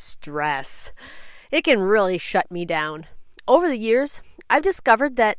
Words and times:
stress. 0.00 0.92
It 1.50 1.64
can 1.64 1.80
really 1.80 2.18
shut 2.18 2.50
me 2.50 2.64
down. 2.64 3.06
Over 3.46 3.68
the 3.68 3.78
years, 3.78 4.20
I've 4.48 4.62
discovered 4.62 5.16
that 5.16 5.38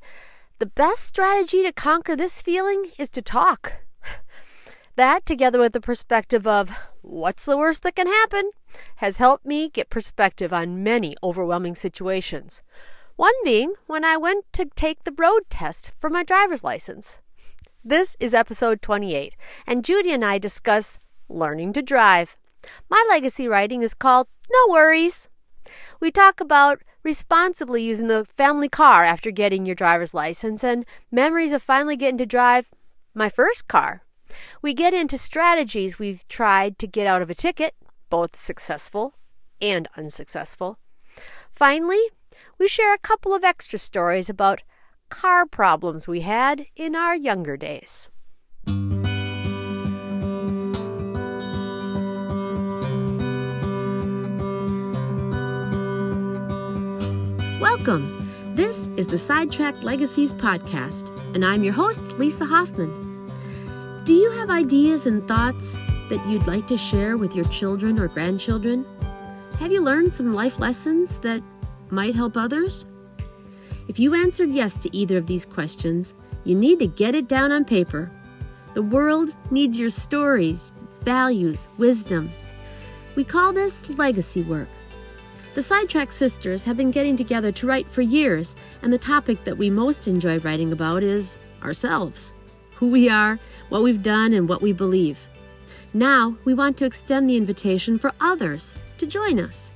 the 0.57 0.65
best 0.65 1.03
strategy 1.03 1.63
to 1.63 1.71
conquer 1.71 2.15
this 2.15 2.41
feeling 2.41 2.91
is 2.97 3.09
to 3.09 3.21
talk. 3.21 3.79
That, 4.97 5.25
together 5.25 5.57
with 5.57 5.71
the 5.71 5.79
perspective 5.79 6.45
of 6.45 6.69
what's 7.01 7.45
the 7.45 7.57
worst 7.57 7.81
that 7.83 7.95
can 7.95 8.07
happen, 8.07 8.51
has 8.97 9.17
helped 9.17 9.45
me 9.45 9.69
get 9.69 9.89
perspective 9.89 10.51
on 10.51 10.83
many 10.83 11.15
overwhelming 11.23 11.75
situations. 11.75 12.61
One 13.15 13.33
being 13.45 13.73
when 13.87 14.03
I 14.03 14.17
went 14.17 14.51
to 14.53 14.65
take 14.65 15.03
the 15.05 15.13
road 15.17 15.43
test 15.49 15.91
for 15.99 16.09
my 16.09 16.23
driver's 16.23 16.63
license. 16.63 17.19
This 17.83 18.17
is 18.19 18.33
episode 18.33 18.81
28, 18.81 19.35
and 19.65 19.85
Judy 19.85 20.11
and 20.11 20.25
I 20.25 20.37
discuss 20.37 20.99
learning 21.29 21.73
to 21.73 21.81
drive. 21.81 22.37
My 22.89 23.03
legacy 23.09 23.47
writing 23.47 23.81
is 23.81 23.93
called 23.93 24.27
No 24.51 24.73
Worries. 24.73 25.29
We 26.01 26.11
talk 26.11 26.41
about 26.41 26.81
responsibly 27.03 27.83
using 27.83 28.07
the 28.07 28.25
family 28.25 28.67
car 28.67 29.05
after 29.05 29.31
getting 29.31 29.65
your 29.65 29.75
driver's 29.75 30.13
license 30.13 30.63
and 30.63 30.85
memories 31.09 31.53
of 31.53 31.63
finally 31.63 31.95
getting 31.95 32.17
to 32.17 32.25
drive 32.25 32.69
my 33.13 33.29
first 33.29 33.67
car. 33.69 34.03
We 34.61 34.73
get 34.73 34.93
into 34.93 35.17
strategies 35.17 35.99
we've 35.99 36.27
tried 36.27 36.77
to 36.79 36.87
get 36.87 37.07
out 37.07 37.21
of 37.21 37.29
a 37.29 37.35
ticket, 37.35 37.75
both 38.09 38.35
successful 38.35 39.13
and 39.61 39.87
unsuccessful. 39.95 40.77
Finally, 41.51 42.09
we 42.57 42.67
share 42.67 42.93
a 42.93 42.99
couple 42.99 43.33
of 43.33 43.43
extra 43.43 43.79
stories 43.79 44.29
about 44.29 44.63
car 45.09 45.45
problems 45.45 46.07
we 46.07 46.21
had 46.21 46.65
in 46.75 46.95
our 46.95 47.15
younger 47.15 47.55
days. 47.57 48.09
Welcome. 57.61 58.55
This 58.55 58.87
is 58.97 59.05
the 59.05 59.19
Sidetracked 59.19 59.83
Legacies 59.83 60.33
podcast, 60.33 61.15
and 61.35 61.45
I'm 61.45 61.63
your 61.63 61.73
host, 61.73 62.01
Lisa 62.17 62.43
Hoffman. 62.43 62.89
Do 64.03 64.15
you 64.15 64.31
have 64.31 64.49
ideas 64.49 65.05
and 65.05 65.23
thoughts 65.27 65.75
that 66.09 66.25
you'd 66.27 66.47
like 66.47 66.65
to 66.67 66.75
share 66.75 67.17
with 67.17 67.35
your 67.35 67.45
children 67.45 67.99
or 67.99 68.07
grandchildren? 68.07 68.83
Have 69.59 69.71
you 69.71 69.79
learned 69.79 70.11
some 70.11 70.33
life 70.33 70.57
lessons 70.57 71.19
that 71.19 71.43
might 71.91 72.15
help 72.15 72.35
others? 72.35 72.87
If 73.87 73.99
you 73.99 74.15
answered 74.15 74.49
yes 74.49 74.75
to 74.77 74.97
either 74.97 75.17
of 75.17 75.27
these 75.27 75.45
questions, 75.45 76.15
you 76.45 76.55
need 76.55 76.79
to 76.79 76.87
get 76.87 77.13
it 77.13 77.27
down 77.27 77.51
on 77.51 77.63
paper. 77.63 78.09
The 78.73 78.81
world 78.81 79.29
needs 79.51 79.77
your 79.77 79.91
stories, 79.91 80.73
values, 81.01 81.67
wisdom. 81.77 82.31
We 83.15 83.23
call 83.23 83.53
this 83.53 83.87
legacy 83.87 84.41
work. 84.41 84.67
The 85.53 85.61
Sidetrack 85.61 86.13
Sisters 86.13 86.63
have 86.63 86.77
been 86.77 86.91
getting 86.91 87.17
together 87.17 87.51
to 87.51 87.67
write 87.67 87.85
for 87.91 88.01
years, 88.01 88.55
and 88.81 88.93
the 88.93 88.97
topic 88.97 89.43
that 89.43 89.57
we 89.57 89.69
most 89.69 90.07
enjoy 90.07 90.39
writing 90.39 90.71
about 90.71 91.03
is 91.03 91.37
ourselves 91.61 92.31
who 92.73 92.87
we 92.87 93.09
are, 93.09 93.37
what 93.67 93.83
we've 93.83 94.01
done, 94.01 94.31
and 94.31 94.47
what 94.47 94.61
we 94.61 94.71
believe. 94.71 95.19
Now, 95.93 96.37
we 96.45 96.53
want 96.53 96.77
to 96.77 96.85
extend 96.85 97.29
the 97.29 97.35
invitation 97.35 97.97
for 97.97 98.13
others 98.21 98.73
to 98.97 99.05
join 99.05 99.39
us. 99.41 99.71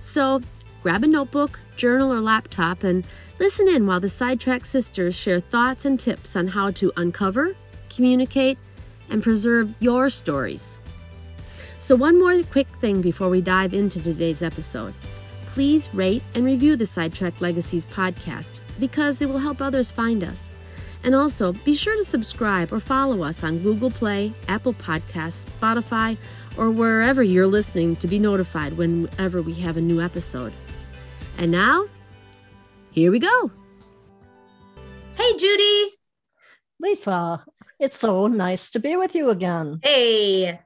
So, 0.00 0.40
grab 0.82 1.02
a 1.02 1.08
notebook, 1.08 1.58
journal, 1.76 2.12
or 2.12 2.20
laptop 2.20 2.84
and 2.84 3.04
listen 3.40 3.68
in 3.68 3.88
while 3.88 4.00
the 4.00 4.08
Sidetrack 4.08 4.64
Sisters 4.64 5.16
share 5.16 5.40
thoughts 5.40 5.86
and 5.86 5.98
tips 5.98 6.36
on 6.36 6.46
how 6.46 6.70
to 6.70 6.92
uncover, 6.96 7.56
communicate, 7.94 8.58
and 9.08 9.24
preserve 9.24 9.74
your 9.80 10.08
stories. 10.08 10.78
So, 11.80 11.96
one 11.96 12.20
more 12.20 12.42
quick 12.42 12.68
thing 12.78 13.00
before 13.00 13.30
we 13.30 13.40
dive 13.40 13.72
into 13.72 14.02
today's 14.02 14.42
episode. 14.42 14.92
Please 15.46 15.92
rate 15.94 16.22
and 16.34 16.44
review 16.44 16.76
the 16.76 16.84
Sidetrack 16.84 17.40
Legacies 17.40 17.86
podcast 17.86 18.60
because 18.78 19.22
it 19.22 19.28
will 19.30 19.38
help 19.38 19.62
others 19.62 19.90
find 19.90 20.22
us. 20.22 20.50
And 21.04 21.14
also, 21.14 21.54
be 21.54 21.74
sure 21.74 21.96
to 21.96 22.04
subscribe 22.04 22.70
or 22.70 22.80
follow 22.80 23.22
us 23.22 23.42
on 23.42 23.60
Google 23.60 23.90
Play, 23.90 24.34
Apple 24.46 24.74
Podcasts, 24.74 25.48
Spotify, 25.48 26.18
or 26.58 26.70
wherever 26.70 27.22
you're 27.22 27.46
listening 27.46 27.96
to 27.96 28.06
be 28.06 28.18
notified 28.18 28.76
whenever 28.76 29.40
we 29.40 29.54
have 29.54 29.78
a 29.78 29.80
new 29.80 30.02
episode. 30.02 30.52
And 31.38 31.50
now, 31.50 31.86
here 32.90 33.10
we 33.10 33.20
go. 33.20 33.50
Hey, 35.16 35.32
Judy. 35.38 35.94
Lisa, 36.78 37.42
it's 37.78 37.98
so 37.98 38.26
nice 38.26 38.70
to 38.72 38.78
be 38.78 38.96
with 38.96 39.14
you 39.14 39.30
again. 39.30 39.80
Hey. 39.82 40.60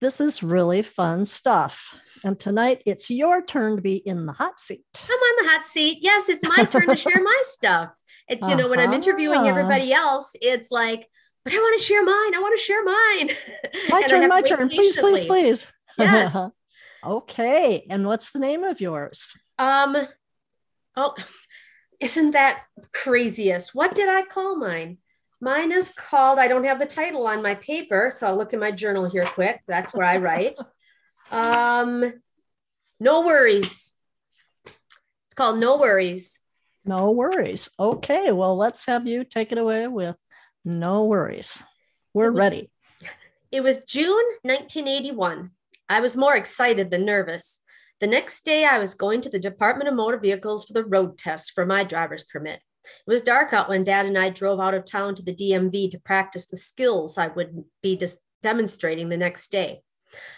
This 0.00 0.20
is 0.20 0.42
really 0.42 0.82
fun 0.82 1.24
stuff. 1.24 1.94
And 2.24 2.38
tonight 2.38 2.82
it's 2.86 3.10
your 3.10 3.44
turn 3.44 3.76
to 3.76 3.82
be 3.82 3.96
in 3.96 4.26
the 4.26 4.32
hot 4.32 4.60
seat. 4.60 4.84
I'm 5.08 5.18
on 5.18 5.44
the 5.44 5.50
hot 5.50 5.66
seat. 5.66 5.98
Yes, 6.00 6.28
it's 6.28 6.44
my 6.44 6.64
turn 6.64 6.86
to 6.86 6.96
share 6.96 7.20
my 7.20 7.42
stuff. 7.42 7.90
It's, 8.28 8.42
you 8.42 8.54
uh-huh. 8.54 8.56
know, 8.56 8.68
when 8.68 8.78
I'm 8.78 8.92
interviewing 8.92 9.40
uh-huh. 9.40 9.48
everybody 9.48 9.92
else, 9.92 10.32
it's 10.40 10.70
like, 10.70 11.08
but 11.44 11.52
I 11.52 11.56
want 11.56 11.80
to 11.80 11.84
share 11.84 12.04
mine. 12.04 12.34
I 12.34 12.38
want 12.40 12.58
to 12.58 12.62
share 12.62 12.84
mine. 12.84 13.30
My 13.88 14.02
turn, 14.02 14.28
my 14.28 14.42
turn. 14.42 14.68
Please, 14.68 14.98
please, 14.98 15.24
please. 15.24 15.72
Yes. 15.98 16.36
okay. 17.04 17.86
And 17.88 18.06
what's 18.06 18.32
the 18.32 18.38
name 18.38 18.64
of 18.64 18.82
yours? 18.82 19.34
Um, 19.58 19.96
oh, 20.94 21.14
isn't 22.00 22.32
that 22.32 22.64
craziest? 22.92 23.74
What 23.74 23.94
did 23.94 24.10
I 24.10 24.22
call 24.22 24.56
mine? 24.56 24.98
Mine 25.40 25.70
is 25.70 25.90
called, 25.90 26.38
I 26.38 26.48
don't 26.48 26.64
have 26.64 26.80
the 26.80 26.86
title 26.86 27.26
on 27.26 27.42
my 27.42 27.54
paper, 27.54 28.10
so 28.12 28.26
I'll 28.26 28.36
look 28.36 28.52
in 28.52 28.58
my 28.58 28.72
journal 28.72 29.08
here 29.08 29.24
quick. 29.24 29.60
That's 29.68 29.94
where 29.94 30.06
I 30.06 30.18
write. 30.18 30.58
um, 31.30 32.12
no 32.98 33.24
worries. 33.24 33.92
It's 34.66 35.34
called 35.36 35.60
No 35.60 35.78
Worries. 35.78 36.40
No 36.84 37.10
worries. 37.10 37.70
Okay, 37.78 38.32
well, 38.32 38.56
let's 38.56 38.86
have 38.86 39.06
you 39.06 39.22
take 39.22 39.52
it 39.52 39.58
away 39.58 39.86
with 39.86 40.16
no 40.64 41.04
worries. 41.04 41.62
We're 42.14 42.32
was, 42.32 42.38
ready. 42.38 42.70
It 43.50 43.62
was 43.62 43.82
June 43.84 44.24
1981. 44.42 45.52
I 45.88 46.00
was 46.00 46.14
more 46.14 46.36
excited 46.36 46.90
than 46.90 47.06
nervous. 47.06 47.60
The 48.00 48.06
next 48.06 48.44
day, 48.44 48.66
I 48.66 48.78
was 48.78 48.94
going 48.94 49.22
to 49.22 49.30
the 49.30 49.38
Department 49.38 49.88
of 49.88 49.94
Motor 49.94 50.18
Vehicles 50.18 50.66
for 50.66 50.74
the 50.74 50.84
road 50.84 51.16
test 51.16 51.52
for 51.52 51.64
my 51.64 51.82
driver's 51.82 52.24
permit. 52.24 52.60
It 53.06 53.10
was 53.10 53.22
dark 53.22 53.52
out 53.52 53.68
when 53.68 53.84
Dad 53.84 54.06
and 54.06 54.18
I 54.18 54.30
drove 54.30 54.60
out 54.60 54.74
of 54.74 54.84
town 54.84 55.14
to 55.16 55.22
the 55.22 55.34
DMV 55.34 55.90
to 55.90 56.00
practice 56.00 56.46
the 56.46 56.56
skills 56.56 57.18
I 57.18 57.28
would 57.28 57.64
be 57.82 57.96
dis- 57.96 58.18
demonstrating 58.42 59.08
the 59.08 59.16
next 59.16 59.50
day. 59.50 59.82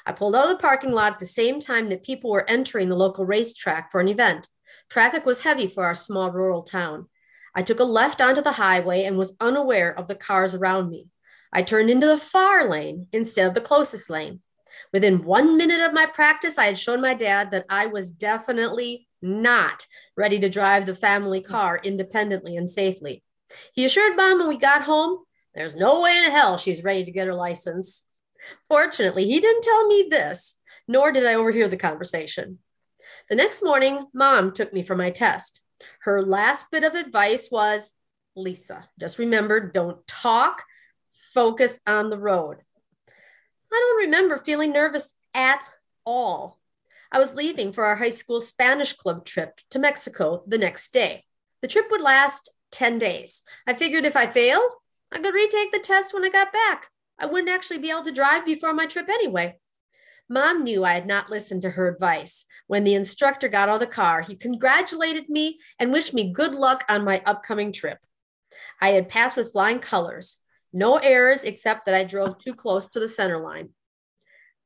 I 0.04 0.12
pulled 0.12 0.34
out 0.34 0.44
of 0.44 0.50
the 0.50 0.62
parking 0.62 0.92
lot 0.92 1.12
at 1.14 1.18
the 1.18 1.26
same 1.26 1.60
time 1.60 1.88
that 1.88 2.02
people 2.02 2.30
were 2.30 2.48
entering 2.48 2.88
the 2.88 2.96
local 2.96 3.24
racetrack 3.24 3.90
for 3.90 4.00
an 4.00 4.08
event. 4.08 4.48
Traffic 4.88 5.24
was 5.24 5.40
heavy 5.40 5.66
for 5.66 5.84
our 5.84 5.94
small 5.94 6.30
rural 6.30 6.62
town. 6.62 7.08
I 7.54 7.62
took 7.62 7.80
a 7.80 7.84
left 7.84 8.20
onto 8.20 8.42
the 8.42 8.52
highway 8.52 9.04
and 9.04 9.16
was 9.16 9.36
unaware 9.40 9.96
of 9.96 10.08
the 10.08 10.14
cars 10.14 10.54
around 10.54 10.90
me. 10.90 11.08
I 11.52 11.62
turned 11.62 11.90
into 11.90 12.06
the 12.06 12.18
far 12.18 12.68
lane 12.68 13.08
instead 13.12 13.46
of 13.46 13.54
the 13.54 13.60
closest 13.60 14.08
lane. 14.08 14.40
Within 14.92 15.24
one 15.24 15.56
minute 15.56 15.80
of 15.80 15.92
my 15.92 16.06
practice, 16.06 16.58
I 16.58 16.66
had 16.66 16.78
shown 16.78 17.00
my 17.00 17.14
dad 17.14 17.50
that 17.50 17.66
I 17.68 17.86
was 17.86 18.12
definitely 18.12 19.08
not 19.22 19.86
ready 20.16 20.38
to 20.40 20.48
drive 20.48 20.86
the 20.86 20.94
family 20.94 21.40
car 21.40 21.80
independently 21.82 22.56
and 22.56 22.68
safely. 22.68 23.22
He 23.72 23.84
assured 23.84 24.16
mom 24.16 24.38
when 24.38 24.48
we 24.48 24.56
got 24.56 24.82
home, 24.82 25.24
there's 25.54 25.76
no 25.76 26.00
way 26.00 26.16
in 26.16 26.30
hell 26.30 26.58
she's 26.58 26.84
ready 26.84 27.04
to 27.04 27.10
get 27.10 27.26
her 27.26 27.34
license. 27.34 28.06
Fortunately, 28.68 29.26
he 29.26 29.40
didn't 29.40 29.62
tell 29.62 29.86
me 29.86 30.06
this, 30.10 30.56
nor 30.86 31.12
did 31.12 31.26
I 31.26 31.34
overhear 31.34 31.68
the 31.68 31.76
conversation. 31.76 32.58
The 33.28 33.36
next 33.36 33.62
morning, 33.62 34.06
mom 34.14 34.52
took 34.52 34.72
me 34.72 34.82
for 34.82 34.96
my 34.96 35.10
test. 35.10 35.60
Her 36.00 36.22
last 36.22 36.70
bit 36.70 36.84
of 36.84 36.94
advice 36.94 37.48
was 37.50 37.90
Lisa, 38.36 38.88
just 38.98 39.18
remember 39.18 39.60
don't 39.60 40.06
talk, 40.06 40.62
focus 41.34 41.80
on 41.86 42.10
the 42.10 42.18
road. 42.18 42.58
I 43.72 43.78
don't 43.78 44.04
remember 44.04 44.36
feeling 44.36 44.72
nervous 44.72 45.12
at 45.34 45.62
all. 46.04 46.59
I 47.12 47.18
was 47.18 47.34
leaving 47.34 47.72
for 47.72 47.84
our 47.84 47.96
high 47.96 48.10
school 48.10 48.40
Spanish 48.40 48.92
club 48.92 49.24
trip 49.24 49.60
to 49.70 49.78
Mexico 49.78 50.44
the 50.46 50.58
next 50.58 50.92
day. 50.92 51.24
The 51.60 51.68
trip 51.68 51.86
would 51.90 52.00
last 52.00 52.50
10 52.72 52.98
days. 52.98 53.42
I 53.66 53.74
figured 53.74 54.04
if 54.04 54.16
I 54.16 54.26
failed, 54.26 54.70
I 55.10 55.18
could 55.18 55.34
retake 55.34 55.72
the 55.72 55.80
test 55.80 56.14
when 56.14 56.24
I 56.24 56.28
got 56.28 56.52
back. 56.52 56.86
I 57.18 57.26
wouldn't 57.26 57.50
actually 57.50 57.78
be 57.78 57.90
able 57.90 58.04
to 58.04 58.12
drive 58.12 58.46
before 58.46 58.72
my 58.72 58.86
trip 58.86 59.08
anyway. 59.08 59.58
Mom 60.28 60.62
knew 60.62 60.84
I 60.84 60.94
had 60.94 61.08
not 61.08 61.28
listened 61.28 61.62
to 61.62 61.70
her 61.70 61.88
advice. 61.88 62.44
When 62.68 62.84
the 62.84 62.94
instructor 62.94 63.48
got 63.48 63.68
out 63.68 63.74
of 63.74 63.80
the 63.80 63.86
car, 63.88 64.22
he 64.22 64.36
congratulated 64.36 65.28
me 65.28 65.58
and 65.80 65.92
wished 65.92 66.14
me 66.14 66.32
good 66.32 66.54
luck 66.54 66.84
on 66.88 67.04
my 67.04 67.20
upcoming 67.26 67.72
trip. 67.72 67.98
I 68.80 68.90
had 68.90 69.08
passed 69.08 69.36
with 69.36 69.50
flying 69.50 69.80
colors, 69.80 70.36
no 70.72 70.98
errors 70.98 71.42
except 71.42 71.86
that 71.86 71.96
I 71.96 72.04
drove 72.04 72.38
too 72.38 72.54
close 72.54 72.88
to 72.90 73.00
the 73.00 73.08
center 73.08 73.38
line. 73.38 73.70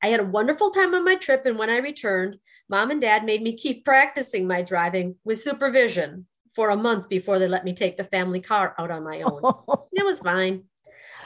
I 0.05 0.09
had 0.09 0.21
a 0.21 0.25
wonderful 0.25 0.69
time 0.69 0.95
on 0.95 1.03
my 1.03 1.15
trip, 1.15 1.47
and 1.47 1.59
when 1.59 1.71
I 1.71 1.79
returned, 1.79 2.37
mom 2.69 2.91
and 2.91 3.01
dad 3.01 3.25
made 3.25 3.41
me 3.41 3.57
keep 3.57 3.87
practicing 3.87 4.47
my 4.47 4.61
driving 4.61 5.15
with 5.25 5.41
supervision 5.41 6.27
for 6.55 6.69
a 6.69 6.77
month 6.77 7.09
before 7.09 7.39
they 7.39 7.49
let 7.49 7.65
me 7.65 7.73
take 7.73 7.97
the 7.97 8.05
family 8.05 8.43
car 8.43 8.75
out 8.79 8.91
on 8.91 9.03
my 9.03 9.23
own. 9.23 9.41
it 9.93 10.05
was 10.05 10.19
fine. 10.19 10.65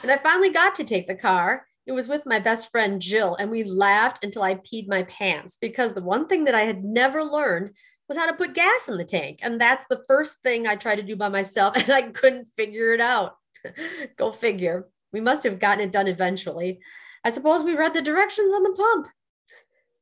And 0.01 0.09
I 0.09 0.15
finally 0.15 0.49
got 0.49 0.75
to 0.75 0.85
take 0.85 1.07
the 1.07 1.15
car 1.15 1.65
it 1.87 1.91
was 1.91 2.07
with 2.07 2.25
my 2.25 2.39
best 2.39 2.71
friend 2.71 3.01
Jill, 3.01 3.35
and 3.35 3.51
we 3.51 3.65
laughed 3.65 4.23
until 4.23 4.43
I 4.43 4.55
peed 4.55 4.87
my 4.87 5.03
pants 5.03 5.57
because 5.59 5.91
the 5.91 6.01
one 6.01 6.27
thing 6.27 6.45
that 6.45 6.55
I 6.55 6.61
had 6.61 6.81
never 6.81 7.21
learned 7.21 7.71
was 8.07 8.17
how 8.17 8.27
to 8.27 8.33
put 8.33 8.53
gas 8.53 8.87
in 8.87 8.95
the 8.95 9.03
tank. 9.03 9.39
And 9.41 9.59
that's 9.59 9.83
the 9.89 10.03
first 10.07 10.35
thing 10.41 10.67
I 10.67 10.75
tried 10.75 10.97
to 10.97 11.03
do 11.03 11.17
by 11.17 11.27
myself, 11.27 11.73
and 11.75 11.89
I 11.89 12.03
couldn't 12.03 12.47
figure 12.55 12.93
it 12.93 13.01
out. 13.01 13.35
Go 14.17 14.31
figure. 14.31 14.87
We 15.11 15.19
must 15.19 15.43
have 15.43 15.59
gotten 15.59 15.83
it 15.83 15.91
done 15.91 16.07
eventually. 16.07 16.79
I 17.23 17.31
suppose 17.31 17.63
we 17.63 17.75
read 17.75 17.93
the 17.93 18.01
directions 18.01 18.53
on 18.53 18.63
the 18.63 18.71
pump. 18.71 19.07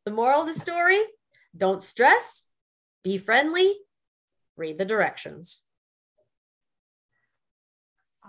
The 0.06 0.12
moral 0.12 0.42
of 0.42 0.48
the 0.48 0.54
story 0.54 1.00
don't 1.56 1.82
stress, 1.82 2.44
be 3.04 3.18
friendly, 3.18 3.74
read 4.56 4.78
the 4.78 4.86
directions. 4.86 5.64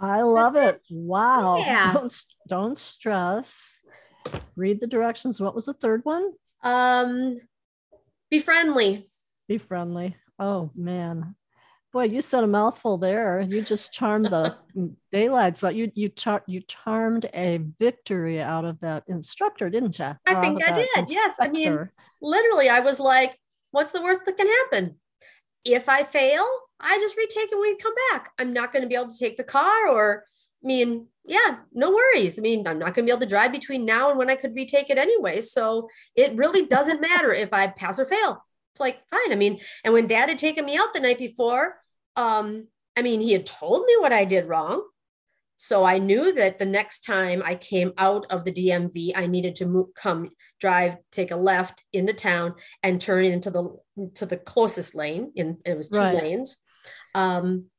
I 0.00 0.23
love 0.23 0.56
it. 0.56 0.81
Wow. 0.90 1.58
Yeah. 1.67 1.93
Don't, 1.93 2.25
don't 2.49 2.79
stress. 2.79 3.81
Read 4.56 4.81
the 4.81 4.87
directions. 4.87 5.41
What 5.41 5.55
was 5.55 5.67
the 5.67 5.75
third 5.75 6.05
one? 6.05 6.32
Um, 6.62 7.34
be 8.31 8.41
friendly. 8.41 9.06
Be 9.49 9.58
friendly. 9.58 10.17
Oh, 10.38 10.70
man. 10.75 11.34
Boy, 11.99 12.05
you 12.05 12.23
said 12.23 12.45
a 12.45 12.47
mouthful 12.47 12.97
there. 12.97 13.41
You 13.41 13.61
just 13.61 13.93
charmed 13.93 14.27
the 14.27 14.55
daylights 15.11 15.65
out. 15.65 15.75
You 15.75 15.91
you 15.97 16.11
char- 16.11 16.45
you 16.47 16.61
charmed 16.61 17.29
a 17.35 17.59
victory 17.81 18.41
out 18.41 18.65
of 18.65 18.79
that 18.83 19.03
instructor, 19.09 19.69
didn't 19.69 19.99
you? 19.99 20.17
I 20.25 20.41
think 20.41 20.62
I 20.65 20.71
did. 20.71 20.89
Yes. 21.09 21.35
I 21.41 21.49
mean, 21.49 21.89
literally, 22.23 22.69
I 22.69 22.79
was 22.79 23.00
like, 23.00 23.37
what's 23.73 23.91
the 23.91 24.00
worst 24.00 24.25
that 24.27 24.37
can 24.37 24.47
happen? 24.47 24.95
If 25.65 25.89
I 25.89 26.05
fail, 26.05 26.47
I 26.79 26.99
just 27.00 27.17
retake 27.17 27.50
it 27.50 27.59
when 27.59 27.62
we 27.62 27.77
come 27.77 27.95
back. 28.12 28.31
I'm 28.39 28.53
not 28.53 28.73
going 28.73 28.83
to 28.83 28.89
be 28.89 28.94
able 28.94 29.11
to 29.11 29.19
take 29.19 29.37
the 29.37 29.43
car 29.43 29.89
or 29.89 30.23
I 30.62 30.67
mean, 30.69 31.09
yeah, 31.25 31.56
no 31.73 31.91
worries. 31.91 32.39
I 32.39 32.43
mean, 32.43 32.65
I'm 32.69 32.79
not 32.79 32.94
going 32.94 33.06
to 33.06 33.11
be 33.11 33.11
able 33.11 33.23
to 33.23 33.27
drive 33.27 33.51
between 33.51 33.85
now 33.85 34.11
and 34.11 34.19
when 34.21 34.31
I 34.31 34.37
could 34.37 34.55
retake 34.55 34.89
it 34.89 34.99
anyway. 34.99 35.41
So 35.41 35.89
it 36.15 36.37
really 36.37 36.65
doesn't 36.65 37.01
matter 37.01 37.35
if 37.35 37.53
I 37.53 37.67
pass 37.67 37.99
or 37.99 38.05
fail. 38.05 38.44
It's 38.73 38.81
like, 38.81 39.01
fine. 39.11 39.33
I 39.33 39.35
mean, 39.35 39.59
and 39.83 39.93
when 39.93 40.06
dad 40.06 40.29
had 40.29 40.39
taken 40.39 40.65
me 40.65 40.77
out 40.77 40.94
the 40.94 41.01
night 41.01 41.19
before, 41.19 41.75
um, 42.19 42.69
I 42.97 43.03
mean, 43.03 43.20
he 43.20 43.32
had 43.32 43.47
told 43.47 43.87
me 43.87 43.97
what 44.00 44.12
I 44.12 44.25
did 44.25 44.47
wrong. 44.49 44.82
So 45.56 45.82
I 45.85 45.99
knew 45.99 46.32
that 46.35 46.59
the 46.59 46.67
next 46.67 47.00
time 47.00 47.43
I 47.44 47.55
came 47.56 47.93
out 47.99 48.26
of 48.31 48.44
the 48.44 48.53
DMV, 48.53 49.12
I 49.17 49.26
needed 49.26 49.56
to 49.56 49.67
move, 49.67 49.88
come 49.94 50.31
drive, 50.61 50.99
take 51.11 51.31
a 51.32 51.37
left 51.37 51.82
into 51.93 52.12
town 52.12 52.55
and 52.82 53.00
turn 53.00 53.25
into 53.25 53.50
the 53.50 53.76
to 54.15 54.25
the 54.26 54.37
closest 54.37 54.94
lane. 54.94 55.32
In 55.35 55.59
it 55.65 55.76
was 55.76 55.88
two 55.88 55.99
Right. 55.99 56.15
lanes. 56.23 56.59
Um, 57.15 57.70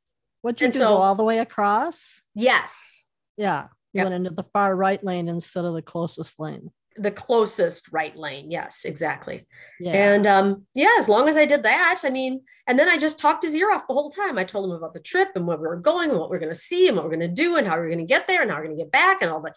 What'd 0.42 0.60
you 0.62 0.68
do? 0.72 0.80
so- 0.80 0.90
go 0.90 0.98
all 0.98 1.16
the 1.16 1.24
way 1.24 1.40
across? 1.40 2.22
yes, 2.36 3.02
Yeah. 3.38 3.68
You 3.94 4.00
Yep. 4.00 4.06
went 4.06 4.16
into 4.16 4.30
the 4.36 4.44
far 4.54 4.76
right 4.76 5.02
lane 5.04 5.28
instead 5.30 5.66
of 5.66 5.74
the 5.74 5.82
closest 5.82 6.40
lane. 6.40 6.72
The 7.00 7.12
closest 7.12 7.92
right 7.92 8.16
lane. 8.16 8.52
Yes, 8.52 8.86
exactly. 8.86 9.48
Yeah. 9.80 9.92
And 9.92 10.28
um, 10.28 10.66
yeah, 10.74 10.96
as 11.00 11.08
long 11.08 11.30
as 11.30 11.38
I 11.38 11.46
did 11.46 11.64
that, 11.64 12.02
I 12.04 12.10
mean, 12.10 12.42
and 12.68 12.78
then 12.78 12.90
I 12.90 12.98
just 12.98 13.18
talked 13.18 13.44
his 13.44 13.56
ear 13.56 13.72
off 13.72 13.88
the 13.88 13.94
whole 13.94 14.12
time. 14.12 14.38
I 14.38 14.44
told 14.44 14.70
him 14.70 14.76
about 14.76 14.94
the 14.94 15.00
trip 15.00 15.30
and 15.36 15.48
where 15.48 15.58
we 15.58 15.68
were 15.68 15.78
going 15.78 16.10
and 16.10 16.20
what 16.20 16.30
we 16.30 16.38
are 16.38 16.40
going 16.40 16.52
to 16.52 16.60
see 16.60 16.88
and 16.88 16.98
what 16.98 17.06
we're 17.06 17.16
going 17.16 17.22
to 17.22 17.28
do 17.28 17.56
and 17.56 17.66
how 17.66 17.78
we're 17.78 17.88
going 17.88 18.00
to 18.00 18.06
get 18.06 18.28
there 18.28 18.42
and 18.42 18.52
how 18.52 18.58
we're 18.58 18.66
going 18.66 18.78
to 18.78 18.84
get 18.84 18.92
back 18.92 19.22
and 19.22 19.32
all 19.32 19.42
that. 19.42 19.56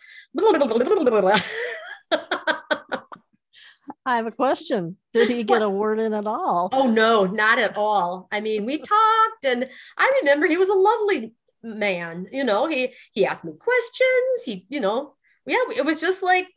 I 4.04 4.16
have 4.16 4.26
a 4.26 4.32
question. 4.32 4.96
Did 5.12 5.28
he 5.28 5.44
get 5.44 5.62
a 5.62 5.68
word 5.68 5.98
in 5.98 6.12
at 6.12 6.26
all? 6.26 6.70
oh 6.72 6.90
no, 6.90 7.24
not 7.24 7.58
at 7.58 7.76
all. 7.76 8.28
I 8.32 8.40
mean, 8.40 8.64
we 8.64 8.78
talked 8.78 9.44
and 9.44 9.68
I 9.96 10.20
remember 10.22 10.46
he 10.46 10.56
was 10.56 10.68
a 10.68 10.74
lovely 10.74 11.34
man. 11.62 12.26
You 12.32 12.44
know, 12.44 12.66
he 12.66 12.94
he 13.12 13.26
asked 13.26 13.44
me 13.44 13.52
questions. 13.58 14.44
He, 14.44 14.66
you 14.68 14.80
know, 14.80 15.14
yeah, 15.46 15.58
it 15.76 15.84
was 15.84 16.00
just 16.00 16.22
like 16.22 16.48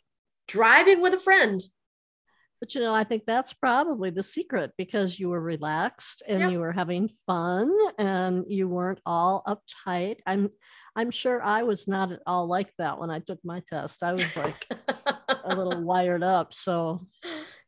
driving 0.48 1.02
with 1.02 1.14
a 1.14 1.20
friend. 1.20 1.62
But 2.60 2.74
you 2.74 2.82
know, 2.82 2.94
I 2.94 3.04
think 3.04 3.24
that's 3.26 3.54
probably 3.54 4.10
the 4.10 4.24
secret 4.24 4.72
because 4.78 5.20
you 5.20 5.30
were 5.30 5.42
relaxed 5.42 6.24
and 6.28 6.40
Yep. 6.40 6.52
you 6.52 6.60
were 6.60 6.72
having 6.72 7.10
fun 7.28 7.72
and 7.98 8.46
you 8.48 8.68
weren't 8.68 9.02
all 9.06 9.44
uptight. 9.46 10.20
I'm 10.26 10.50
I'm 10.96 11.12
sure 11.12 11.44
I 11.44 11.64
was 11.64 11.88
not 11.90 12.14
at 12.14 12.22
all 12.26 12.48
like 12.48 12.72
that 12.78 12.98
when 12.98 13.12
I 13.12 13.20
took 13.20 13.40
my 13.44 13.62
test. 13.68 14.02
I 14.02 14.14
was 14.14 14.36
like 14.38 14.66
a 15.28 15.54
little 15.56 15.84
wired 15.84 16.24
up. 16.24 16.54
So 16.54 17.06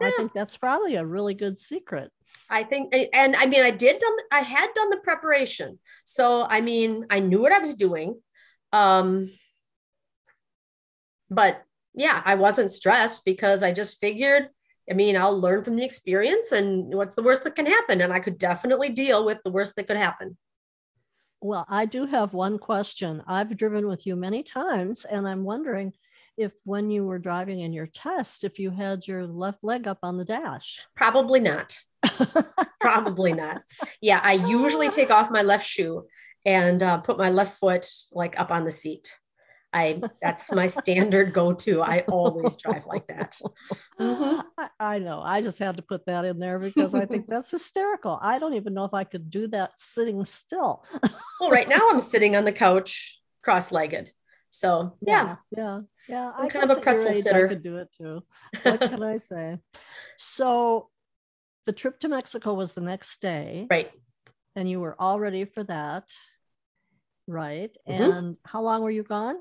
I 0.02 0.12
think 0.16 0.32
that's 0.34 0.56
probably 0.56 0.96
a 0.96 1.06
really 1.06 1.34
good 1.34 1.60
secret. 1.60 2.10
I 2.50 2.64
think, 2.64 2.96
and 3.14 3.36
I 3.36 3.46
mean, 3.46 3.64
I 3.64 3.72
did 3.72 4.00
done, 4.00 4.18
I 4.32 4.40
had 4.40 4.70
done 4.74 4.90
the 4.90 4.98
preparation. 5.04 5.80
So, 6.06 6.44
I 6.44 6.62
mean, 6.62 7.06
I 7.10 7.20
knew 7.20 7.42
what 7.42 7.52
I 7.52 7.60
was 7.60 7.76
doing. 7.76 8.22
Um, 8.72 9.30
but 11.30 11.62
yeah, 11.98 12.22
I 12.24 12.36
wasn't 12.36 12.72
stressed 12.72 13.26
because 13.26 13.64
I 13.64 13.74
just 13.74 14.00
figured, 14.00 14.50
I 14.90 14.94
mean, 14.94 15.18
I'll 15.18 15.40
learn 15.40 15.64
from 15.64 15.76
the 15.76 15.84
experience 15.84 16.52
and 16.52 16.94
what's 16.94 17.16
the 17.16 17.24
worst 17.24 17.44
that 17.44 17.56
can 17.56 17.66
happen. 17.66 18.02
And 18.02 18.14
I 18.14 18.20
could 18.20 18.38
definitely 18.38 18.90
deal 18.90 19.26
with 19.26 19.40
the 19.44 19.50
worst 19.50 19.76
that 19.76 19.88
could 19.88 19.98
happen. 19.98 20.38
Well, 21.42 21.66
I 21.68 21.86
do 21.86 22.06
have 22.06 22.34
one 22.34 22.60
question. 22.60 23.24
I've 23.28 23.58
driven 23.58 23.88
with 23.88 24.06
you 24.06 24.16
many 24.16 24.44
times, 24.44 25.06
and 25.06 25.28
I'm 25.28 25.44
wondering 25.44 25.94
if 26.38 26.54
when 26.66 26.92
you 26.92 27.04
were 27.04 27.20
driving 27.20 27.62
in 27.62 27.74
your 27.74 27.88
test, 27.88 28.44
if 28.44 28.60
you 28.60 28.70
had 28.70 29.08
your 29.08 29.26
left 29.26 29.64
leg 29.64 29.88
up 29.88 30.00
on 30.04 30.18
the 30.18 30.26
dash. 30.26 30.86
Probably 30.96 31.40
not. 31.40 31.80
Probably 32.80 33.34
not. 33.34 33.64
Yeah, 34.02 34.20
I 34.24 34.34
usually 34.34 34.90
take 34.90 35.10
off 35.10 35.32
my 35.32 35.42
left 35.42 35.66
shoe 35.66 36.08
and 36.46 36.82
uh, 36.84 37.00
put 37.00 37.18
my 37.18 37.32
left 37.32 37.60
foot 37.60 37.90
like 38.12 38.40
up 38.40 38.52
on 38.52 38.66
the 38.66 38.72
seat. 38.72 39.18
I 39.74 40.02
that's 40.22 40.52
my 40.52 40.66
standard 40.68 41.34
go-to. 41.34 41.82
I 41.82 42.06
always 42.10 42.56
drive 42.58 42.86
like 42.86 43.08
that. 43.08 43.40
Mhm. 44.00 44.44
I, 44.58 44.70
I 44.80 45.00
know. 45.00 45.22
I 45.22 45.42
just 45.42 45.60
had 45.60 45.78
to 45.78 45.84
put 45.84 46.06
that 46.06 46.26
in 46.26 46.40
there 46.40 46.58
because 46.58 46.96
I 46.96 47.06
think 47.06 47.28
that's 47.28 47.52
hysterical. 47.52 48.18
I 48.22 48.40
don't 48.40 48.54
even 48.54 48.74
know 48.74 48.86
if 48.86 48.94
I 48.94 49.04
could 49.04 49.30
do 49.30 49.48
that 49.50 49.80
sitting 49.80 50.24
still. 50.26 50.86
Well, 51.40 51.52
right 51.52 51.68
now 51.68 51.90
I'm 51.90 52.00
sitting 52.00 52.36
on 52.36 52.46
the 52.46 52.52
couch 52.52 53.22
cross-legged. 53.44 54.12
So 54.50 54.98
yeah, 55.02 55.36
yeah, 55.56 55.82
yeah. 56.08 56.32
I'm 56.36 56.46
I 56.46 56.50
kind 56.50 56.64
of 56.64 56.72
a 56.72 56.76
guess 56.76 56.78
at 56.78 56.78
your 56.78 56.84
pretzel 56.84 57.10
age, 57.10 57.24
sitter. 57.24 57.46
I 57.46 57.50
could 57.50 57.62
do 57.62 57.78
it 57.78 57.92
too. 57.96 58.24
What 58.64 58.80
can 58.80 59.04
I 59.04 59.18
say? 59.18 59.58
So, 60.18 60.90
the 61.66 61.74
trip 61.74 62.00
to 62.00 62.10
Mexico 62.10 62.54
was 62.54 62.74
the 62.74 62.82
next 62.82 63.22
day, 63.22 63.68
right. 63.70 63.92
and 64.56 64.70
you 64.70 64.80
were 64.80 64.96
all 64.98 65.20
ready 65.20 65.46
for 65.46 65.64
that, 65.64 66.10
right? 67.28 67.76
Mhm. 67.88 68.18
And 68.18 68.38
how 68.46 68.62
long 68.62 68.82
were 68.82 68.90
you 68.90 69.04
gone? 69.04 69.36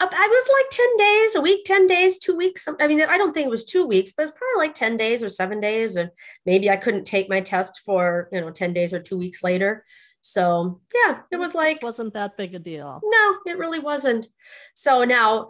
I 0.00 0.06
was 0.06 0.48
like 0.60 0.70
10 0.70 0.96
days, 0.96 1.34
a 1.36 1.40
week, 1.40 1.64
10 1.64 1.86
days, 1.86 2.18
two 2.18 2.36
weeks. 2.36 2.66
I 2.80 2.88
mean, 2.88 3.02
I 3.02 3.16
don't 3.18 3.32
think 3.32 3.46
it 3.46 3.50
was 3.50 3.64
two 3.64 3.86
weeks, 3.86 4.12
but 4.16 4.24
it's 4.24 4.32
probably 4.32 4.66
like 4.66 4.74
10 4.74 4.96
days 4.96 5.22
or 5.22 5.28
seven 5.28 5.60
days. 5.60 5.96
And 5.96 6.10
maybe 6.44 6.68
I 6.68 6.76
couldn't 6.76 7.04
take 7.04 7.28
my 7.28 7.40
test 7.40 7.80
for, 7.84 8.28
you 8.32 8.40
know, 8.40 8.50
10 8.50 8.72
days 8.72 8.92
or 8.92 9.00
two 9.00 9.16
weeks 9.16 9.42
later. 9.44 9.84
So 10.20 10.80
yeah, 10.94 11.20
it 11.30 11.36
was 11.36 11.50
This 11.50 11.54
like, 11.56 11.82
wasn't 11.82 12.14
that 12.14 12.36
big 12.36 12.54
a 12.54 12.58
deal. 12.58 13.00
no, 13.04 13.36
it 13.46 13.58
really 13.58 13.78
wasn't. 13.78 14.26
So 14.74 15.04
now 15.04 15.48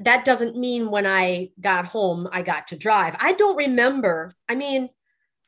that 0.00 0.24
doesn't 0.24 0.56
mean 0.56 0.90
when 0.90 1.06
I 1.06 1.50
got 1.60 1.86
home, 1.86 2.28
I 2.30 2.42
got 2.42 2.68
to 2.68 2.76
drive. 2.76 3.16
I 3.18 3.32
don't 3.32 3.56
remember. 3.56 4.34
I 4.48 4.54
mean, 4.54 4.90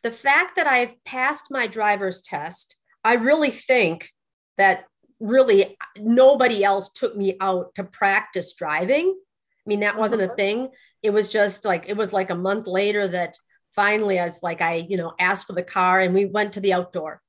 the 0.03 0.11
fact 0.11 0.57
that 0.57 0.67
I've 0.67 1.03
passed 1.05 1.45
my 1.51 1.67
driver's 1.67 2.21
test, 2.21 2.77
I 3.05 3.15
really 3.15 3.51
think 3.51 4.11
that 4.57 4.85
really 5.21 5.77
nobody 5.99 6.65
else 6.65 6.91
took 6.91 7.17
me 7.17 7.37
out 7.41 7.75
to 7.77 7.85
practice 7.85 8.55
driving. 8.55 9.15
I 9.15 9.69
mean, 9.69 9.81
that 9.81 9.99
wasn't 9.99 10.23
a 10.23 10.29
Mhm. 10.29 10.37
thing. 10.37 10.69
It 11.03 11.11
was 11.11 11.29
just 11.29 11.65
like, 11.65 11.85
it 11.89 11.97
was 11.97 12.13
like 12.13 12.31
a 12.31 12.35
month 12.35 12.67
later 12.67 13.07
that 13.09 13.37
finally 13.75 14.19
I 14.19 14.27
was 14.27 14.43
like, 14.43 14.61
I, 14.63 14.87
you 14.89 14.97
know, 14.97 15.13
asked 15.21 15.47
for 15.47 15.53
the 15.53 15.63
car 15.63 16.01
and 16.01 16.15
we 16.15 16.25
went 16.25 16.55
to 16.55 16.61
the 16.61 16.73
outdoor. 16.73 17.21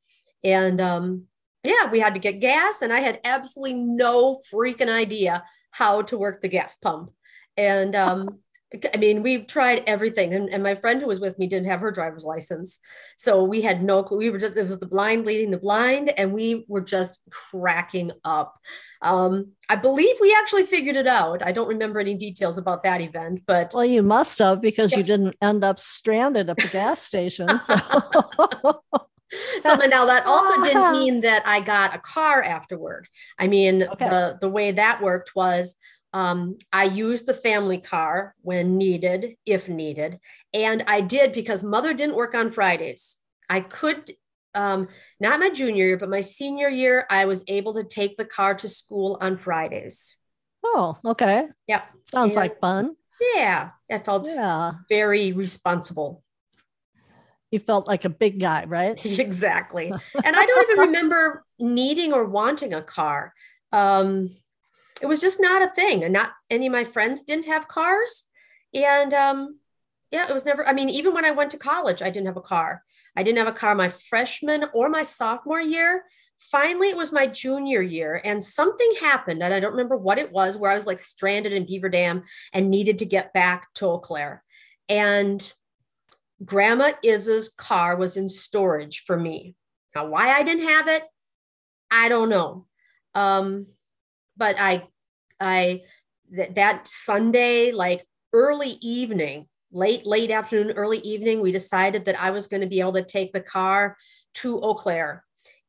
And 0.44 0.80
um, 0.82 1.28
yeah, 1.64 1.92
we 1.92 2.00
had 2.00 2.16
to 2.16 2.20
get 2.20 2.40
gas, 2.40 2.82
and 2.82 2.92
I 2.92 3.02
had 3.02 3.20
absolutely 3.24 3.76
no 3.76 4.42
freaking 4.52 4.90
idea 4.90 5.44
how 5.70 6.02
to 6.04 6.18
work 6.18 6.42
the 6.42 6.48
gas 6.48 6.74
pump. 6.76 7.12
And 7.56 7.96
um, 7.96 8.40
I 8.94 8.98
mean, 8.98 9.22
we 9.22 9.44
tried 9.44 9.84
everything, 9.86 10.34
and, 10.34 10.50
and 10.50 10.64
my 10.64 10.76
friend 10.76 11.02
who 11.02 11.08
was 11.08 11.20
with 11.20 11.38
me 11.38 11.48
didn't 11.48 11.68
have 11.68 11.82
her 11.82 11.92
driver's 11.92 12.24
license, 12.24 12.80
so 13.18 13.44
we 13.44 13.62
had 13.62 13.84
no 13.84 14.02
clue. 14.02 14.18
We 14.18 14.30
were 14.30 14.38
just 14.38 14.56
it 14.56 14.64
was 14.64 14.78
the 14.78 14.86
blind 14.86 15.26
leading 15.26 15.52
the 15.52 15.58
blind, 15.58 16.10
and 16.18 16.32
we 16.32 16.66
were 16.70 16.82
just 16.82 17.22
cracking 17.30 18.12
up. 18.24 18.58
Um, 19.02 19.54
I 19.68 19.76
believe 19.76 20.16
we 20.22 20.36
actually 20.40 20.66
figured 20.66 20.96
it 20.96 21.08
out. 21.08 21.46
I 21.46 21.52
don't 21.52 21.68
remember 21.68 22.00
any 22.00 22.14
details 22.14 22.58
about 22.58 22.84
that 22.84 23.02
event, 23.02 23.42
but 23.46 23.72
Well, 23.74 23.84
you 23.84 24.04
must 24.04 24.38
have 24.40 24.62
because 24.62 24.94
you 24.96 25.04
didn't 25.04 25.36
end 25.42 25.64
up 25.64 25.80
stranded 25.80 26.50
at 26.50 26.58
the 26.58 26.68
gas 26.68 27.02
station. 27.02 27.60
So. 27.60 27.76
so 29.62 29.76
now 29.76 30.06
that 30.06 30.24
also 30.26 30.64
didn't 30.64 30.92
mean 31.00 31.22
that 31.22 31.42
I 31.46 31.62
got 31.62 31.96
a 31.96 32.00
car 32.00 32.44
afterward. 32.44 33.08
I 33.40 33.48
mean, 33.48 33.84
Okay. 33.84 34.08
the 34.08 34.38
the 34.40 34.50
way 34.50 34.72
that 34.72 35.02
worked 35.02 35.36
was 35.36 35.76
um, 36.14 36.58
I 36.74 36.86
used 36.86 37.26
the 37.26 37.34
family 37.34 37.78
car 37.78 38.36
when 38.42 38.78
needed, 38.78 39.36
if 39.46 39.70
needed, 39.70 40.20
and 40.54 40.84
I 40.88 41.02
did 41.02 41.32
because 41.34 41.64
mother 41.64 41.94
didn't 41.94 42.16
work 42.16 42.36
on 42.36 42.52
Fridays. 42.52 43.18
I 43.50 43.62
could. 43.62 44.12
Um, 44.54 44.90
not 45.22 45.40
my 45.40 45.50
junior 45.50 45.86
year, 45.86 45.98
but 45.98 46.10
my 46.10 46.20
senior 46.20 46.68
year, 46.68 47.06
I 47.10 47.24
was 47.24 47.42
able 47.48 47.74
to 47.76 47.86
take 47.86 48.18
the 48.18 48.26
car 48.26 48.54
to 48.56 48.68
school 48.68 49.18
on 49.22 49.38
Fridays. 49.38 50.18
oh, 50.64 50.98
okay. 51.06 51.48
Yeah. 51.68 51.84
Sounds 52.04 52.34
Yeah. 52.34 52.42
like 52.42 52.60
fun. 52.60 52.96
Yeah, 53.36 53.70
I 53.90 54.00
felt 54.00 54.28
Yeah. 54.28 54.74
very 54.90 55.32
responsible. 55.32 56.24
You 57.50 57.60
felt 57.60 57.88
like 57.88 58.06
a 58.06 58.10
big 58.10 58.40
guy, 58.40 58.66
right? 58.66 59.00
exactly. 59.20 59.88
And 59.90 60.36
I 60.36 60.46
don't 60.46 60.70
even 60.70 60.86
remember 60.88 61.46
needing 61.60 62.14
or 62.14 62.26
wanting 62.26 62.74
a 62.74 62.82
car. 62.82 63.34
Um, 63.72 64.30
it 65.02 65.08
was 65.08 65.22
just 65.22 65.40
not 65.40 65.64
a 65.64 65.68
thing. 65.68 66.04
And 66.04 66.14
not 66.14 66.32
any 66.50 66.68
of 66.68 66.72
my 66.72 66.84
friends 66.84 67.24
didn't 67.24 67.46
have 67.46 67.68
cars. 67.68 68.24
And 68.74 69.14
um, 69.14 69.60
yeah, 70.12 70.28
it 70.30 70.34
was 70.34 70.46
never, 70.46 70.68
I 70.68 70.74
mean, 70.74 70.90
even 70.90 71.14
when 71.14 71.26
I 71.26 71.32
went 71.32 71.52
to 71.52 71.58
college, 71.58 72.02
I 72.02 72.10
didn't 72.10 72.28
have 72.28 72.38
a 72.38 72.42
car. 72.42 72.84
I 73.16 73.24
didn't 73.24 73.40
have 73.40 73.48
a 73.48 73.54
car 73.54 73.76
my 73.76 73.90
freshman 73.90 74.66
or 74.74 74.90
my 74.90 75.04
sophomore 75.04 75.62
year. 75.62 76.06
Finally, 76.52 76.90
it 76.90 76.98
was 76.98 77.12
my 77.12 77.28
junior 77.28 77.84
year, 77.84 78.20
and 78.24 78.44
something 78.44 78.92
happened, 79.00 79.44
and 79.44 79.54
I 79.54 79.60
don't 79.60 79.74
remember 79.74 79.96
what 79.96 80.18
it 80.18 80.32
was, 80.32 80.58
where 80.58 80.72
I 80.72 80.74
was 80.74 80.88
like 80.88 80.98
stranded 80.98 81.54
in 81.54 81.68
Beaver 81.68 81.90
Dam 81.90 82.24
and 82.52 82.72
needed 82.72 82.98
to 82.98 83.06
get 83.06 83.32
back 83.32 83.72
to 83.76 83.86
Eau 83.86 84.00
Claire. 84.00 84.44
And 84.90 85.54
Grandma 86.44 86.94
Iz's 87.04 87.50
car 87.50 87.96
was 87.96 88.18
in 88.18 88.28
storage 88.28 89.04
for 89.06 89.16
me. 89.16 89.56
Now, 89.96 90.08
why 90.08 90.30
I 90.30 90.42
didn't 90.42 90.68
have 90.68 90.88
it, 90.88 91.04
I 91.92 92.10
don't 92.10 92.30
know. 92.30 92.66
Um, 93.14 93.68
but 94.36 94.56
I, 94.58 94.88
I, 95.42 95.82
that, 96.32 96.56
that 96.56 96.88
Sunday, 96.88 97.72
like 97.72 98.06
early 98.34 98.78
evening, 98.82 99.48
late, 99.72 100.06
late 100.06 100.32
afternoon, 100.32 100.76
early 100.76 101.00
evening, 101.00 101.42
we 101.42 101.52
decided 101.52 102.06
that 102.06 102.22
I 102.22 102.32
was 102.32 102.48
going 102.48 102.62
to 102.62 102.68
be 102.68 102.80
able 102.80 102.94
to 102.94 103.04
take 103.04 103.34
the 103.34 103.42
car 103.42 103.98
to 104.36 104.60
Eau 104.62 104.74
Claire. 104.76 105.24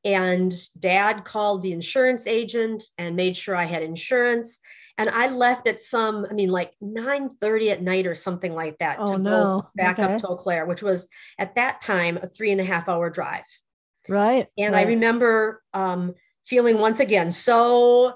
And 0.04 0.52
dad 0.78 1.24
called 1.24 1.62
the 1.62 1.72
insurance 1.72 2.26
agent 2.26 2.82
and 2.98 3.14
made 3.14 3.36
sure 3.36 3.54
I 3.54 3.64
had 3.64 3.84
insurance. 3.84 4.58
And 4.98 5.08
I 5.08 5.28
left 5.28 5.68
at 5.68 5.80
some, 5.80 6.26
I 6.28 6.34
mean, 6.34 6.50
like 6.50 6.72
9 6.80 7.30
30 7.40 7.70
at 7.70 7.82
night 7.82 8.06
or 8.06 8.14
something 8.14 8.52
like 8.52 8.78
that 8.78 8.98
Oh, 9.00 9.06
to 9.06 9.18
no. 9.18 9.30
go 9.30 9.70
back 9.76 9.98
Okay. 9.98 10.14
up 10.14 10.18
to 10.18 10.28
Eau 10.28 10.36
Claire, 10.36 10.66
which 10.66 10.82
was 10.82 11.08
at 11.38 11.54
that 11.54 11.80
time 11.80 12.18
a 12.20 12.26
three 12.26 12.50
and 12.50 12.60
a 12.60 12.64
half 12.64 12.88
hour 12.88 13.10
drive. 13.10 13.44
Right. 14.08 14.48
And 14.58 14.74
I 14.74 14.82
remember 14.82 15.62
um, 15.72 16.14
feeling 16.44 16.78
once 16.78 16.98
again 16.98 17.30
so 17.30 18.14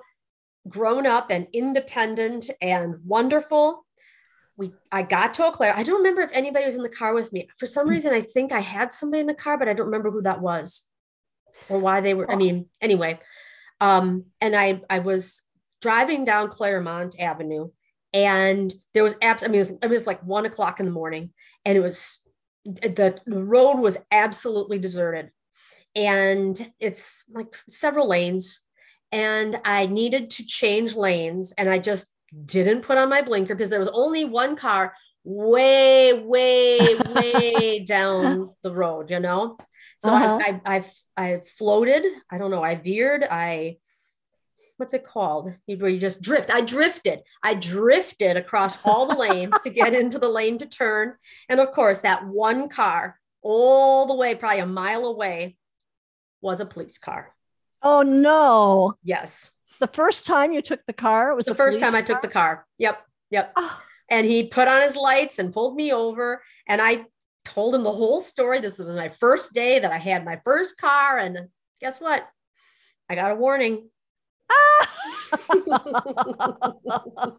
grown 0.69 1.07
up 1.07 1.31
and 1.31 1.47
independent 1.53 2.51
and 2.61 2.97
wonderful. 3.05 3.87
We 4.57 4.73
I 4.91 5.03
got 5.03 5.35
to 5.35 5.47
Eau 5.47 5.51
Claire. 5.51 5.77
I 5.77 5.83
don't 5.83 5.99
remember 5.99 6.23
if 6.23 6.31
anybody 6.33 6.65
was 6.65 6.77
in 6.77 6.83
the 6.83 6.89
car 6.89 7.15
with 7.15 7.33
me. 7.33 7.49
For 7.59 7.67
some 7.67 7.89
reason, 7.89 8.15
I 8.15 8.23
think 8.23 8.53
I 8.53 8.61
had 8.61 8.95
somebody 8.95 9.21
in 9.21 9.27
the 9.27 9.35
car, 9.35 9.59
but 9.59 9.69
I 9.69 9.75
don't 9.75 9.87
remember 9.87 10.11
who 10.11 10.23
that 10.23 10.41
was 10.41 10.89
or 11.69 11.79
why 11.79 12.01
they 12.01 12.15
were. 12.15 12.31
I 12.31 12.37
mean, 12.37 12.67
anyway. 12.81 13.21
Um, 13.81 14.27
and 14.41 14.57
I 14.57 14.81
I 14.89 15.01
was 15.01 15.43
driving 15.83 16.25
down 16.25 16.49
Clairemont 16.49 17.21
Avenue, 17.21 17.69
and 18.15 18.73
there 18.95 19.03
was 19.03 19.17
abs. 19.21 19.45
I 19.45 19.49
mean, 19.49 19.57
it 19.57 19.59
was, 19.59 19.73
it 19.83 19.91
was 19.91 20.07
like 20.07 20.23
one 20.23 20.47
o'clock 20.47 20.81
in 20.81 20.87
the 20.87 20.93
morning, 20.93 21.31
and 21.67 21.77
it 21.77 21.81
was 21.81 22.21
the, 22.65 23.21
the 23.27 23.45
road 23.45 23.79
was 23.79 23.99
absolutely 24.11 24.79
deserted 24.79 25.31
and 25.97 26.73
it's 26.79 27.25
like 27.33 27.57
several 27.69 28.09
lanes 28.09 28.61
and 29.13 29.61
i 29.65 29.87
needed 29.87 30.31
to 30.31 30.45
change 30.45 30.95
lanes 30.97 31.53
and 31.59 31.69
i 31.69 31.79
just 31.79 32.09
didn't 32.45 32.83
put 32.83 32.99
on 32.99 33.09
my 33.09 33.23
blinker 33.23 33.55
because 33.55 33.71
there 33.71 33.79
was 33.79 33.89
only 33.89 34.25
one 34.25 34.57
car 34.57 34.93
way 35.25 36.13
way 36.13 36.95
way 36.97 37.79
down 37.87 38.51
the 38.63 38.73
road 38.73 39.11
you 39.11 39.21
know? 39.21 39.57
So 39.99 40.13
Uh-huh. 40.13 40.39
I, 40.43 40.61
I 40.65 40.77
i 40.77 40.85
i 41.17 41.41
floated 41.57 42.05
i 42.31 42.39
don't 42.39 42.51
know 42.51 42.63
i 42.63 42.75
veered 42.75 43.25
i 43.25 43.79
what's 44.79 44.93
it 44.93 45.05
called? 45.05 45.55
You- 45.67 45.79
where 45.79 45.89
you 45.91 45.99
just 45.99 46.21
drift. 46.21 46.51
I 46.51 46.61
drifted. 46.61 47.21
I 47.43 47.55
drifted 47.55 48.37
across 48.37 48.77
all 48.85 49.07
the 49.07 49.15
lanes 49.15 49.55
to 49.63 49.71
get 49.71 49.95
into 49.95 50.19
the 50.19 50.29
lane 50.29 50.59
to 50.59 50.67
turn. 50.67 51.15
And 51.49 51.61
of 51.61 51.73
course 51.73 51.99
that 52.03 52.27
one 52.27 52.69
car 52.69 53.19
all 53.41 54.07
the 54.07 54.15
way 54.15 54.35
probably 54.35 54.59
a 54.61 54.67
mile 54.67 55.07
away 55.07 55.57
was 56.43 56.61
a 56.61 56.67
police 56.67 56.99
car 56.99 57.35
Oh 57.89 58.03
no. 58.03 58.95
yes. 59.05 59.53
The 59.79 59.87
first 59.87 60.27
time 60.27 60.53
you 60.53 60.61
took 60.61 60.81
the 60.87 60.93
car, 60.93 61.31
it 61.31 61.37
was 61.37 61.47
the 61.47 61.55
first 61.55 61.79
time 61.79 61.95
i 61.95 62.03
took 62.03 62.21
the 62.21 62.29
car. 62.29 62.67
Yep 62.79 62.99
yep. 63.31 63.53
Ah. 63.57 63.83
and 64.11 64.27
he 64.27 64.45
put 64.45 64.69
on 64.69 64.83
his 64.83 64.97
lights 64.97 65.39
and 65.39 65.53
pulled 65.53 65.77
me 65.77 65.93
over 65.93 66.43
and 66.67 66.81
i 66.81 67.05
told 67.45 67.75
him 67.75 67.85
the 67.85 67.93
whole 67.93 68.21
story. 68.21 68.61
This 68.61 68.79
was 68.79 68.89
my 68.89 69.09
first 69.09 69.53
day 69.53 69.79
that 69.79 69.93
i 69.93 69.99
had 69.99 70.25
my 70.25 70.41
first 70.45 70.79
car 70.79 71.19
and 71.19 71.49
guess 71.81 72.01
what? 72.01 72.27
I 73.09 73.15
got 73.15 73.31
a 73.31 73.37
warning. 73.37 73.89
Ah! 74.51 74.93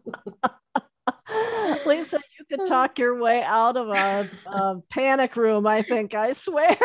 Lisa, 1.86 2.20
could 2.50 2.64
talk 2.66 2.98
your 2.98 3.18
way 3.20 3.42
out 3.42 3.76
of 3.76 3.88
a, 3.88 4.30
a 4.46 4.76
panic 4.90 5.36
room, 5.36 5.66
I 5.66 5.82
think. 5.82 6.14
I 6.14 6.32
swear. 6.32 6.76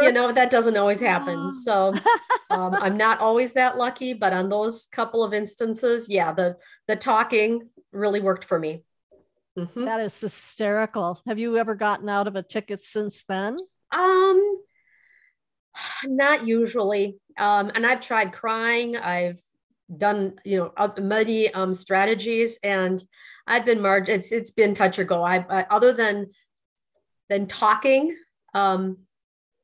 you 0.00 0.12
know 0.12 0.32
that 0.32 0.50
doesn't 0.50 0.76
always 0.76 1.00
happen 1.00 1.52
so 1.52 1.92
um, 2.50 2.74
i'm 2.80 2.96
not 2.96 3.20
always 3.20 3.52
that 3.52 3.76
lucky 3.76 4.14
but 4.14 4.32
on 4.32 4.48
those 4.48 4.86
couple 4.92 5.22
of 5.22 5.34
instances 5.34 6.08
yeah 6.08 6.32
the 6.32 6.56
the 6.88 6.96
talking 6.96 7.68
really 7.92 8.20
worked 8.20 8.44
for 8.44 8.58
me 8.58 8.82
Mhm. 9.58 9.84
that 9.84 10.00
is 10.00 10.18
hysterical. 10.20 11.20
Have 11.26 11.40
you 11.40 11.58
ever 11.58 11.74
gotten 11.74 12.08
out 12.08 12.28
of 12.28 12.36
a 12.36 12.42
ticket 12.42 12.82
since 12.82 13.24
then? 13.28 13.56
um 13.92 14.56
not 16.04 16.46
usually 16.46 17.18
um 17.38 17.70
and 17.74 17.84
i've 17.84 18.00
tried 18.00 18.32
crying 18.32 18.96
i've 18.96 19.40
done 19.96 20.34
you 20.44 20.56
know 20.76 20.92
many 20.98 21.52
um 21.52 21.74
strategies 21.74 22.58
and 22.62 23.02
i've 23.50 23.64
been 23.66 23.80
marged 23.82 24.08
it's 24.08 24.32
it's 24.32 24.50
been 24.50 24.74
touch 24.74 24.98
or 24.98 25.04
go 25.04 25.22
i, 25.22 25.36
I 25.38 25.66
other 25.70 25.92
than 25.92 26.30
than 27.28 27.46
talking 27.46 28.16
um 28.54 28.98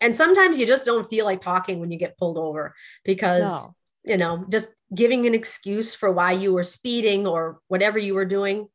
and 0.01 0.15
sometimes 0.15 0.59
you 0.59 0.67
just 0.67 0.85
don't 0.85 1.09
feel 1.09 1.25
like 1.25 1.41
talking 1.41 1.81
when 1.81 1.91
you 1.91 1.99
get 1.99 2.19
pulled 2.19 2.37
over 2.39 2.75
because 3.05 3.41
No. 3.43 3.75
you 4.05 4.17
know 4.19 4.45
just 4.51 4.69
giving 4.95 5.27
an 5.27 5.35
excuse 5.35 5.95
for 5.95 6.13
why 6.13 6.33
you 6.33 6.53
were 6.53 6.63
speeding 6.63 7.27
or 7.27 7.61
whatever 7.69 7.99
you 7.99 8.15
were 8.15 8.27
doing 8.27 8.69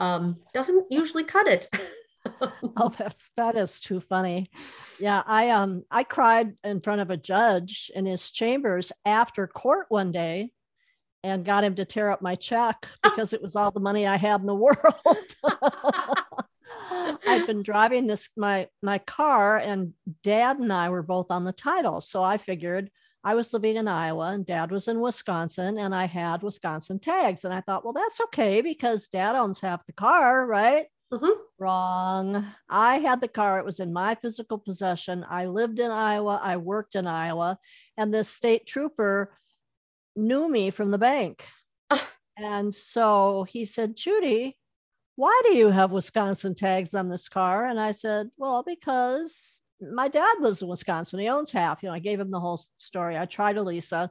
um 0.00 0.36
doesn't 0.54 0.86
usually 0.90 1.24
cut 1.24 1.46
it 1.48 1.66
Oh, 2.76 2.88
that's 2.96 3.30
that 3.36 3.56
is 3.56 3.80
too 3.80 4.00
funny. 4.00 4.48
Yeah, 5.00 5.22
I 5.26 5.50
um 5.50 5.82
I 5.90 6.04
cried 6.04 6.52
in 6.62 6.80
front 6.80 7.00
of 7.00 7.10
a 7.10 7.16
judge 7.16 7.90
in 7.94 8.06
his 8.06 8.30
chambers 8.30 8.92
after 9.04 9.46
court 9.48 9.86
one 9.88 10.12
day 10.12 10.52
and 11.24 11.44
got 11.44 11.64
him 11.64 11.74
to 11.76 11.84
tear 11.84 12.10
up 12.10 12.22
my 12.22 12.34
check 12.34 12.88
because 13.02 13.32
it 13.32 13.42
was 13.42 13.56
all 13.56 13.70
the 13.70 13.80
money 13.80 14.06
I 14.06 14.16
had 14.16 14.40
in 14.40 14.46
the 14.46 14.54
world. 14.54 15.36
I'd 17.26 17.46
been 17.46 17.62
driving 17.62 18.06
this 18.06 18.28
my 18.36 18.68
my 18.82 18.98
car 18.98 19.56
and 19.58 19.92
dad 20.22 20.58
and 20.58 20.72
I 20.72 20.90
were 20.90 21.02
both 21.02 21.30
on 21.30 21.44
the 21.44 21.52
title. 21.52 22.00
So 22.00 22.22
I 22.22 22.38
figured 22.38 22.90
I 23.24 23.34
was 23.34 23.52
living 23.52 23.76
in 23.76 23.88
Iowa 23.88 24.32
and 24.32 24.44
dad 24.44 24.70
was 24.70 24.88
in 24.88 25.00
Wisconsin 25.00 25.78
and 25.78 25.94
I 25.94 26.06
had 26.06 26.42
Wisconsin 26.42 26.98
tags 26.98 27.44
and 27.44 27.54
I 27.54 27.60
thought, 27.60 27.84
well 27.84 27.92
that's 27.94 28.20
okay 28.22 28.60
because 28.60 29.08
dad 29.08 29.36
owns 29.36 29.60
half 29.60 29.86
the 29.86 29.92
car, 29.92 30.46
right? 30.46 30.86
Mhm. 31.12 31.34
Wrong. 31.58 32.46
I 32.70 32.98
had 32.98 33.20
the 33.20 33.28
car. 33.28 33.58
It 33.58 33.66
was 33.66 33.80
in 33.80 33.92
my 33.92 34.14
physical 34.16 34.58
possession. 34.58 35.24
I 35.28 35.46
lived 35.46 35.78
in 35.78 35.90
Iowa. 35.90 36.40
I 36.42 36.56
worked 36.56 36.94
in 36.94 37.06
Iowa. 37.06 37.58
And 37.98 38.12
this 38.12 38.30
state 38.30 38.66
trooper 38.66 39.36
knew 40.16 40.48
me 40.48 40.70
from 40.70 40.90
the 40.90 40.98
bank. 40.98 41.46
And 42.36 42.74
so 42.74 43.44
he 43.48 43.64
said, 43.64 43.94
Judy, 43.94 44.56
why 45.16 45.38
do 45.44 45.54
you 45.54 45.68
have 45.68 45.92
Wisconsin 45.92 46.54
tags 46.54 46.94
on 46.94 47.08
this 47.08 47.28
car? 47.28 47.66
And 47.66 47.78
I 47.78 47.92
said, 47.92 48.30
well, 48.38 48.62
because 48.66 49.62
my 49.80 50.08
dad 50.08 50.36
lives 50.40 50.62
in 50.62 50.68
Wisconsin. 50.68 51.20
He 51.20 51.28
owns 51.28 51.52
half. 51.52 51.82
You 51.82 51.88
know, 51.88 51.94
I 51.94 51.98
gave 51.98 52.18
him 52.18 52.30
the 52.30 52.40
whole 52.40 52.62
story. 52.78 53.18
I 53.18 53.26
tried 53.26 53.58
Elisa. 53.58 54.10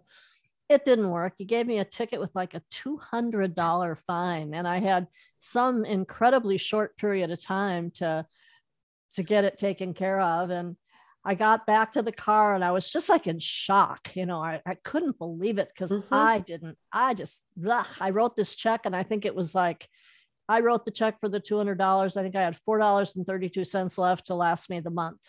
It 0.69 0.85
didn't 0.85 1.09
work. 1.09 1.33
He 1.37 1.45
gave 1.45 1.65
me 1.65 1.79
a 1.79 1.85
ticket 1.85 2.19
with 2.19 2.33
like 2.35 2.53
a 2.53 2.61
$200 2.71 3.97
fine. 4.05 4.53
And 4.53 4.67
I 4.67 4.79
had 4.79 5.07
some 5.37 5.83
incredibly 5.83 6.57
short 6.57 6.95
period 6.97 7.31
of 7.31 7.41
time 7.41 7.91
to 7.95 8.25
to 9.15 9.23
get 9.23 9.43
it 9.43 9.57
taken 9.57 9.93
care 9.93 10.19
of 10.19 10.49
and 10.51 10.77
i 11.23 11.35
got 11.35 11.65
back 11.65 11.91
to 11.91 12.01
the 12.01 12.11
car 12.11 12.55
and 12.55 12.63
i 12.63 12.71
was 12.71 12.89
just 12.91 13.09
like 13.09 13.27
in 13.27 13.39
shock 13.39 14.15
you 14.15 14.25
know 14.25 14.39
i, 14.39 14.61
I 14.65 14.75
couldn't 14.83 15.17
believe 15.19 15.57
it 15.57 15.69
because 15.73 15.91
Mhm. 15.91 16.03
i 16.11 16.39
didn't 16.39 16.77
i 16.91 17.13
just 17.13 17.43
ugh, 17.67 17.85
i 17.99 18.09
wrote 18.09 18.35
this 18.35 18.55
check 18.55 18.81
and 18.85 18.95
i 18.95 19.03
think 19.03 19.25
it 19.25 19.35
was 19.35 19.53
like 19.53 19.87
i 20.49 20.59
wrote 20.61 20.85
the 20.85 20.91
check 20.91 21.19
for 21.19 21.29
the 21.29 21.39
$200 21.39 22.17
i 22.17 22.21
think 22.23 22.35
i 22.35 22.41
had 22.41 22.57
$4.32 22.67 23.97
left 23.97 24.27
to 24.27 24.35
last 24.35 24.69
me 24.69 24.79
the 24.79 24.89
month 24.89 25.19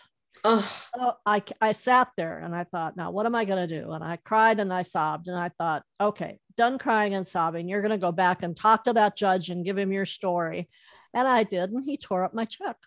oh 0.43 0.67
so 0.93 1.13
I, 1.27 1.43
I 1.61 1.73
sat 1.73 2.09
there 2.17 2.39
and 2.39 2.55
I 2.55 2.63
thought, 2.63 2.97
now 2.97 3.11
what 3.11 3.27
am 3.27 3.35
I 3.35 3.45
going 3.45 3.67
to 3.67 3.81
do? 3.81 3.91
And 3.91 4.03
I 4.03 4.17
cried 4.17 4.59
and 4.59 4.73
I 4.73 4.81
sobbed. 4.81 5.27
And 5.27 5.37
I 5.37 5.49
thought, 5.59 5.83
okay, 6.01 6.39
done 6.57 6.79
crying 6.79 7.13
and 7.13 7.25
sobbing. 7.25 7.69
You're 7.69 7.83
going 7.83 7.91
to 7.91 7.99
go 7.99 8.11
back 8.11 8.41
and 8.41 8.57
talk 8.57 8.85
to 8.85 8.93
that 8.93 9.15
judge 9.15 9.51
and 9.51 9.63
give 9.63 9.77
him 9.77 9.91
your 9.91 10.05
story. 10.05 10.69
And 11.13 11.27
I 11.27 11.43
did. 11.43 11.69
And 11.69 11.87
he 11.87 11.97
tore 11.97 12.23
up 12.23 12.33
my 12.33 12.45
check. 12.45 12.77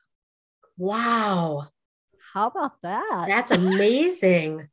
wow 0.76 1.68
How 2.36 2.48
about 2.48 2.82
that? 2.82 3.24
That's 3.28 3.50
amazing. 3.50 4.68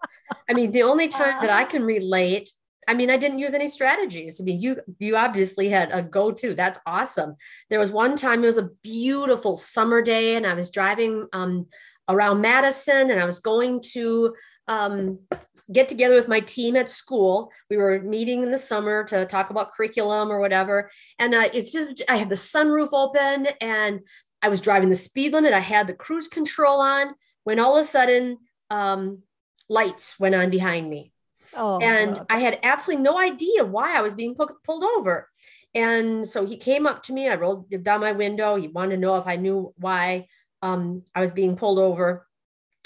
I 0.49 0.53
mean, 0.53 0.73
the 0.73 0.83
only 0.83 1.07
time 1.07 1.39
that 1.39 1.49
I 1.49 1.63
can 1.73 1.85
relate 1.85 2.51
I 2.85 2.93
mean, 2.93 3.09
I 3.09 3.15
didn't 3.15 3.39
use 3.39 3.53
any 3.53 3.69
strategies. 3.69 4.41
I 4.41 4.43
mean, 4.43 4.59
you 4.59 4.81
you 4.99 5.15
obviously 5.15 5.69
had 5.69 5.89
a 5.93 6.01
go-to. 6.01 6.53
That's 6.53 6.77
awesome. 6.85 7.37
There 7.69 7.79
was 7.79 7.91
one 7.91 8.17
time 8.17 8.43
it 8.43 8.47
was 8.47 8.57
a 8.57 8.69
beautiful 8.83 9.55
summer 9.55 10.01
day, 10.01 10.35
and 10.35 10.45
I 10.45 10.53
was 10.53 10.69
driving 10.69 11.25
um, 11.31 11.67
around 12.09 12.41
Madison, 12.41 13.09
and 13.09 13.21
I 13.21 13.23
was 13.23 13.39
going 13.39 13.81
to 13.93 14.35
um, 14.67 15.19
get 15.71 15.87
together 15.87 16.15
with 16.15 16.27
my 16.27 16.41
team 16.41 16.75
at 16.75 16.89
school. 16.89 17.49
We 17.69 17.77
were 17.77 18.01
meeting 18.01 18.43
in 18.43 18.51
the 18.51 18.57
summer 18.57 19.05
to 19.05 19.25
talk 19.27 19.49
about 19.49 19.71
curriculum 19.71 20.29
or 20.29 20.41
whatever, 20.41 20.91
and 21.17 21.33
uh, 21.33 21.47
it's 21.53 21.71
just 21.71 22.03
I 22.09 22.17
had 22.17 22.27
the 22.27 22.35
sunroof 22.35 22.89
open, 22.91 23.47
and 23.61 24.01
I 24.41 24.49
was 24.49 24.59
driving 24.59 24.89
the 24.89 24.95
speed 24.95 25.31
limit. 25.31 25.53
I 25.53 25.61
had 25.61 25.87
the 25.87 25.93
cruise 25.93 26.27
control 26.27 26.81
on. 26.81 27.15
When 27.43 27.59
all 27.59 27.77
of 27.77 27.81
a 27.81 27.87
sudden, 27.87 28.37
um, 28.69 29.23
lights 29.69 30.19
went 30.19 30.35
on 30.35 30.49
behind 30.49 30.89
me 30.89 31.13
Oh, 31.55 31.79
and 31.79 32.15
God. 32.15 32.25
I 32.29 32.39
had 32.39 32.59
absolutely 32.63 33.03
no 33.03 33.17
idea 33.17 33.65
why 33.65 33.95
I 33.95 34.01
was 34.01 34.13
being 34.13 34.35
pu- 34.35 34.57
pulled 34.63 34.83
over. 34.83 35.29
And 35.75 36.25
so 36.25 36.45
he 36.45 36.57
came 36.57 36.85
up 36.85 37.03
to 37.03 37.13
me. 37.13 37.27
I 37.27 37.35
rolled 37.35 37.69
down 37.83 38.01
my 38.01 38.11
window. 38.11 38.55
He 38.55 38.67
wanted 38.67 38.95
to 38.95 39.01
know 39.01 39.17
if 39.17 39.27
I 39.27 39.37
knew 39.37 39.73
why 39.77 40.27
um, 40.61 41.03
I 41.15 41.21
was 41.21 41.31
being 41.31 41.55
pulled 41.55 41.79
over. 41.79 42.27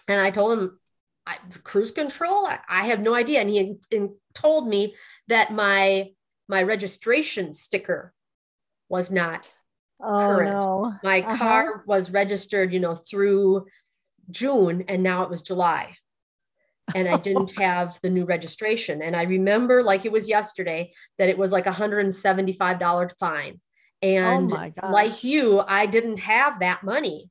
And 0.07 0.19
I 0.19 0.31
told 0.31 0.57
him, 0.57 0.79
I, 1.25 1.37
cruise 1.63 1.91
control? 1.91 2.45
I, 2.45 2.59
I, 2.69 2.85
have 2.85 3.01
no 3.01 3.13
idea. 3.13 3.41
And 3.41 3.49
he 3.49 3.77
and 3.91 4.11
told 4.33 4.67
me 4.67 4.95
that 5.27 5.51
my 5.51 6.11
my 6.47 6.63
registration 6.63 7.53
sticker 7.53 8.13
was 8.87 9.11
not 9.11 9.45
oh, 10.01 10.19
current. 10.19 10.61
No. 10.61 10.93
My 11.03 11.21
uh-huh. 11.21 11.37
car 11.37 11.83
was 11.85 12.11
registered, 12.11 12.71
you 12.71 12.79
know, 12.79 12.95
through 12.95 13.65
June, 14.29 14.85
and 14.87 15.03
now 15.03 15.23
it 15.23 15.29
was 15.29 15.41
July 15.41 15.97
and 16.95 17.07
I 17.07 17.17
didn't 17.17 17.51
have 17.57 17.99
the 18.01 18.09
new 18.09 18.25
registration. 18.25 19.01
And 19.01 19.15
I 19.15 19.23
remember 19.23 19.83
like 19.83 20.05
it 20.05 20.11
was 20.11 20.29
yesterday 20.29 20.93
that 21.17 21.29
it 21.29 21.37
was 21.37 21.51
like 21.51 21.67
a 21.67 21.71
$175 21.71 23.17
fine. 23.19 23.59
And 24.01 24.53
oh 24.53 24.71
like 24.89 25.23
you, 25.23 25.59
I 25.59 25.85
didn't 25.85 26.19
have 26.19 26.59
that 26.59 26.83
money. 26.83 27.29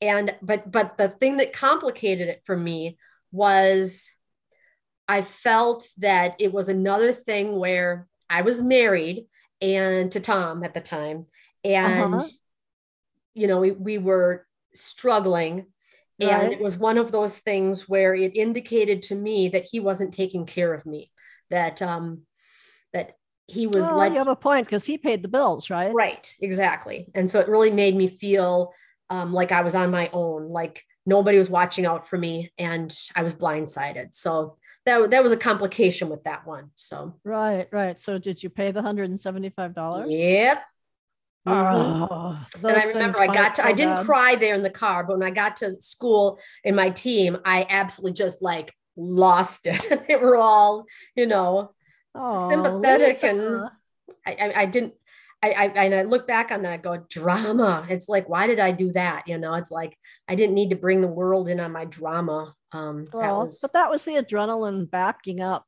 And 0.00 0.34
but 0.42 0.70
but 0.70 0.96
the 0.96 1.08
thing 1.08 1.38
that 1.38 1.52
complicated 1.52 2.28
it 2.28 2.42
for 2.44 2.56
me 2.56 2.98
was 3.32 4.10
I 5.08 5.22
felt 5.22 5.88
that 5.98 6.36
it 6.38 6.52
was 6.52 6.68
another 6.68 7.12
thing 7.12 7.56
where 7.56 8.06
I 8.28 8.42
was 8.42 8.60
married 8.60 9.26
and 9.60 10.10
to 10.12 10.20
Tom 10.20 10.62
at 10.64 10.74
the 10.74 10.80
time. 10.80 11.26
And 11.64 12.14
uh-huh. 12.14 12.26
you 13.34 13.46
know, 13.46 13.60
we, 13.60 13.70
we 13.72 13.98
were 13.98 14.46
struggling 14.74 15.66
and 16.20 16.30
right. 16.30 16.52
it 16.52 16.60
was 16.60 16.76
one 16.76 16.98
of 16.98 17.12
those 17.12 17.38
things 17.38 17.88
where 17.88 18.14
it 18.14 18.36
indicated 18.36 19.02
to 19.02 19.14
me 19.14 19.48
that 19.48 19.68
he 19.70 19.80
wasn't 19.80 20.12
taking 20.12 20.46
care 20.46 20.74
of 20.74 20.84
me, 20.86 21.10
that 21.50 21.80
um 21.82 22.22
that 22.92 23.16
he 23.46 23.66
was 23.66 23.86
well, 23.86 23.96
like 23.96 24.12
you 24.12 24.18
have 24.18 24.28
a 24.28 24.36
point 24.36 24.66
because 24.66 24.84
he 24.84 24.98
paid 24.98 25.22
the 25.22 25.28
bills, 25.28 25.70
right? 25.70 25.92
Right, 25.92 26.34
exactly. 26.40 27.08
And 27.14 27.30
so 27.30 27.40
it 27.40 27.48
really 27.48 27.70
made 27.70 27.96
me 27.96 28.06
feel 28.06 28.74
um, 29.10 29.32
like 29.32 29.52
I 29.52 29.62
was 29.62 29.74
on 29.74 29.90
my 29.90 30.10
own, 30.12 30.50
like 30.50 30.84
nobody 31.06 31.38
was 31.38 31.48
watching 31.48 31.86
out 31.86 32.06
for 32.06 32.18
me, 32.18 32.52
and 32.58 32.94
I 33.16 33.22
was 33.22 33.34
blindsided. 33.34 34.14
So 34.14 34.56
that 34.84 35.10
that 35.10 35.22
was 35.22 35.32
a 35.32 35.36
complication 35.36 36.08
with 36.08 36.24
that 36.24 36.46
one. 36.46 36.70
So 36.74 37.14
right, 37.24 37.68
right. 37.72 37.98
So 37.98 38.18
did 38.18 38.42
you 38.42 38.50
pay 38.50 38.70
the 38.70 38.82
hundred 38.82 39.08
and 39.08 39.18
seventy 39.18 39.48
five 39.48 39.74
dollars? 39.74 40.10
Yep. 40.10 40.62
Oh, 41.46 42.38
and 42.56 42.66
I 42.66 42.84
remember 42.84 43.22
I 43.22 43.26
got 43.26 43.54
to, 43.54 43.62
so 43.62 43.68
I 43.68 43.72
didn't 43.72 43.96
bad. 43.96 44.06
cry 44.06 44.34
there 44.34 44.54
in 44.54 44.62
the 44.62 44.70
car, 44.70 45.04
but 45.04 45.18
when 45.18 45.26
I 45.26 45.30
got 45.30 45.56
to 45.58 45.80
school 45.80 46.38
in 46.64 46.74
my 46.74 46.90
team, 46.90 47.38
I 47.44 47.66
absolutely 47.68 48.14
just 48.14 48.42
like 48.42 48.74
lost 48.96 49.66
it. 49.66 50.04
they 50.08 50.16
were 50.16 50.36
all, 50.36 50.84
you 51.14 51.26
know, 51.26 51.72
oh, 52.14 52.50
sympathetic 52.50 53.22
Lisa. 53.22 53.26
and 53.26 53.70
I, 54.26 54.32
I, 54.32 54.62
I 54.62 54.66
didn't, 54.66 54.94
I, 55.42 55.50
I, 55.50 55.64
and 55.84 55.94
I 55.94 56.02
look 56.02 56.26
back 56.26 56.50
on 56.50 56.62
that, 56.62 56.72
I 56.72 56.76
go 56.78 57.04
drama. 57.08 57.86
It's 57.88 58.08
like, 58.08 58.28
why 58.28 58.46
did 58.46 58.58
I 58.58 58.72
do 58.72 58.92
that? 58.92 59.28
You 59.28 59.38
know, 59.38 59.54
it's 59.54 59.70
like, 59.70 59.96
I 60.26 60.34
didn't 60.34 60.54
need 60.54 60.70
to 60.70 60.76
bring 60.76 61.00
the 61.00 61.06
world 61.06 61.48
in 61.48 61.60
on 61.60 61.72
my 61.72 61.84
drama. 61.84 62.54
Um, 62.72 63.06
well, 63.12 63.22
that 63.22 63.44
was, 63.44 63.58
but 63.60 63.72
that 63.72 63.90
was 63.90 64.04
the 64.04 64.14
adrenaline 64.14 64.90
backing 64.90 65.40
up. 65.40 65.64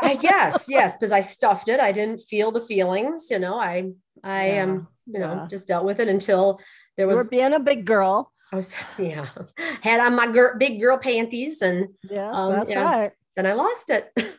I 0.00 0.16
guess, 0.16 0.66
yes, 0.68 0.92
because 0.92 1.12
I 1.12 1.20
stuffed 1.20 1.68
it. 1.68 1.80
I 1.80 1.92
didn't 1.92 2.20
feel 2.20 2.52
the 2.52 2.60
feelings, 2.60 3.28
you 3.30 3.38
know, 3.38 3.58
I, 3.58 3.90
I 4.22 4.44
am, 4.44 4.70
um, 4.70 4.88
you 5.06 5.20
know, 5.20 5.34
yeah. 5.34 5.46
just 5.48 5.66
dealt 5.66 5.84
with 5.84 6.00
it 6.00 6.08
until 6.08 6.60
there 6.96 7.06
was. 7.06 7.28
Being 7.28 7.54
a 7.54 7.60
big 7.60 7.84
girl. 7.84 8.32
I 8.52 8.56
was, 8.56 8.70
yeah, 8.98 9.26
had 9.80 10.00
on 10.00 10.14
my 10.14 10.26
big 10.58 10.80
girl 10.80 10.98
panties, 10.98 11.62
and 11.62 11.88
yes, 12.02 12.38
um, 12.38 12.52
that's 12.52 12.74
right. 12.74 13.12
Then 13.36 13.46
I 13.46 13.52
lost 13.52 13.90
it. 13.90 14.12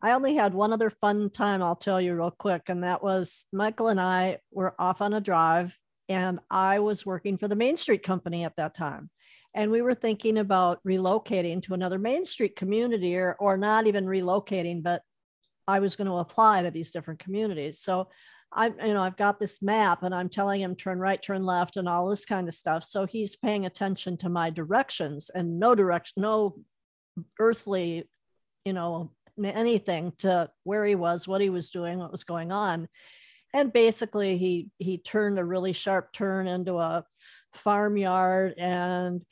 I 0.00 0.12
only 0.12 0.36
had 0.36 0.54
one 0.54 0.72
other 0.72 0.90
fun 0.90 1.28
time 1.28 1.60
I'll 1.62 1.76
tell 1.76 2.00
you 2.00 2.14
real 2.14 2.30
quick, 2.30 2.68
and 2.68 2.84
that 2.84 3.02
was 3.02 3.44
Michael 3.52 3.88
and 3.88 4.00
I 4.00 4.38
were 4.52 4.74
off 4.78 5.02
on 5.02 5.12
a 5.12 5.20
drive, 5.20 5.76
and 6.08 6.38
I 6.50 6.78
was 6.78 7.04
working 7.04 7.36
for 7.36 7.48
the 7.48 7.56
Main 7.56 7.76
Street 7.76 8.02
Company 8.02 8.44
at 8.44 8.56
that 8.56 8.74
time. 8.74 9.10
And 9.54 9.70
we 9.72 9.82
were 9.82 9.94
thinking 9.94 10.38
about 10.38 10.78
relocating 10.86 11.62
to 11.64 11.74
another 11.74 11.98
Main 11.98 12.24
Street 12.24 12.54
community 12.54 13.16
or, 13.16 13.34
or 13.40 13.56
not 13.56 13.86
even 13.86 14.04
relocating, 14.04 14.82
but 14.82 15.02
I 15.66 15.80
was 15.80 15.96
going 15.96 16.06
to 16.06 16.14
apply 16.14 16.62
to 16.62 16.70
these 16.70 16.90
different 16.90 17.20
communities. 17.20 17.80
So 17.80 18.08
I, 18.52 18.68
you 18.68 18.94
know, 18.94 19.02
I've 19.02 19.16
got 19.16 19.38
this 19.38 19.60
map 19.62 20.02
and 20.02 20.14
I'm 20.14 20.28
telling 20.28 20.60
him 20.60 20.74
turn 20.74 20.98
right, 20.98 21.20
turn 21.20 21.44
left, 21.44 21.76
and 21.76 21.88
all 21.88 22.08
this 22.08 22.24
kind 22.24 22.48
of 22.48 22.54
stuff. 22.54 22.84
So 22.84 23.04
he's 23.04 23.36
paying 23.36 23.66
attention 23.66 24.16
to 24.18 24.28
my 24.28 24.50
directions 24.50 25.30
and 25.34 25.60
no 25.60 25.74
direction, 25.74 26.22
no 26.22 26.56
earthly, 27.38 28.08
you 28.64 28.72
know, 28.72 29.12
anything 29.42 30.12
to 30.18 30.50
where 30.64 30.84
he 30.84 30.94
was, 30.94 31.28
what 31.28 31.40
he 31.40 31.50
was 31.50 31.70
doing, 31.70 31.98
what 31.98 32.10
was 32.12 32.24
going 32.24 32.50
on. 32.50 32.88
And 33.54 33.72
basically 33.72 34.36
he 34.36 34.68
he 34.78 34.98
turned 34.98 35.38
a 35.38 35.44
really 35.44 35.72
sharp 35.72 36.12
turn 36.12 36.46
into 36.46 36.78
a 36.78 37.04
farmyard 37.54 38.54
and 38.58 39.22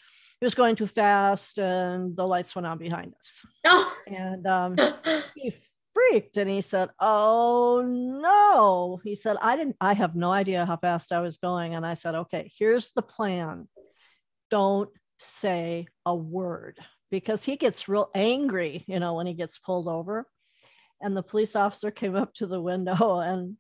he 0.41 0.45
was 0.45 0.55
going 0.55 0.75
too 0.77 0.87
fast 0.87 1.59
and 1.59 2.17
the 2.17 2.27
lights 2.27 2.55
went 2.55 2.67
on 2.67 2.79
behind 2.79 3.15
us. 3.19 3.45
Oh. 3.67 3.93
And 4.09 4.47
um, 4.47 4.77
he 5.35 5.53
freaked 5.97 6.37
and 6.37 6.49
he 6.49 6.61
said, 6.61 6.91
Oh 7.01 7.83
no. 7.87 9.01
He 9.03 9.15
said, 9.15 9.37
I 9.41 9.57
didn't, 9.57 9.77
I 9.81 9.95
have 9.95 10.15
no 10.15 10.31
idea 10.31 10.67
how 10.67 10.77
fast 10.77 11.13
I 11.13 11.21
was 11.21 11.39
going. 11.39 11.75
And 11.75 11.87
I 11.87 11.95
said, 11.95 12.15
Okay, 12.15 12.51
here's 12.57 12.91
the 12.91 13.03
plan. 13.03 13.69
Don't 14.51 14.91
say 15.19 15.87
a 16.05 16.15
word 16.15 16.79
because 17.11 17.45
he 17.45 17.57
gets 17.57 17.89
real 17.89 18.11
angry, 18.15 18.85
you 18.87 19.01
know, 19.01 19.15
when 19.15 19.27
he 19.27 19.35
gets 19.35 19.59
pulled 19.59 19.89
over. 19.89 20.27
And 21.01 21.17
the 21.17 21.23
police 21.23 21.57
officer 21.57 21.91
came 21.91 22.15
up 22.15 22.35
to 22.35 22.47
the 22.47 22.61
window 22.61 23.21
and 23.21 23.57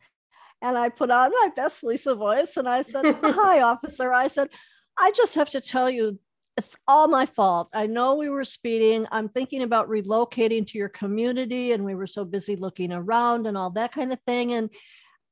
and 0.62 0.78
I 0.78 0.88
put 0.88 1.10
on 1.10 1.30
my 1.30 1.50
best 1.54 1.84
Lisa 1.84 2.14
voice 2.14 2.56
and 2.56 2.68
I 2.68 2.80
said, 2.80 3.04
Hi, 3.22 3.60
officer. 3.60 4.12
I 4.12 4.26
said, 4.26 4.48
I 4.98 5.10
just 5.12 5.34
have 5.34 5.50
to 5.50 5.60
tell 5.60 5.90
you 5.90 6.18
it's 6.56 6.74
all 6.88 7.06
my 7.06 7.26
fault. 7.26 7.68
I 7.74 7.86
know 7.86 8.14
we 8.14 8.30
were 8.30 8.44
speeding. 8.44 9.06
I'm 9.12 9.28
thinking 9.28 9.62
about 9.62 9.90
relocating 9.90 10.66
to 10.68 10.78
your 10.78 10.88
community 10.88 11.72
and 11.72 11.84
we 11.84 11.94
were 11.94 12.06
so 12.06 12.24
busy 12.24 12.56
looking 12.56 12.92
around 12.92 13.46
and 13.46 13.56
all 13.58 13.70
that 13.70 13.92
kind 13.92 14.12
of 14.12 14.20
thing 14.26 14.52
and 14.52 14.70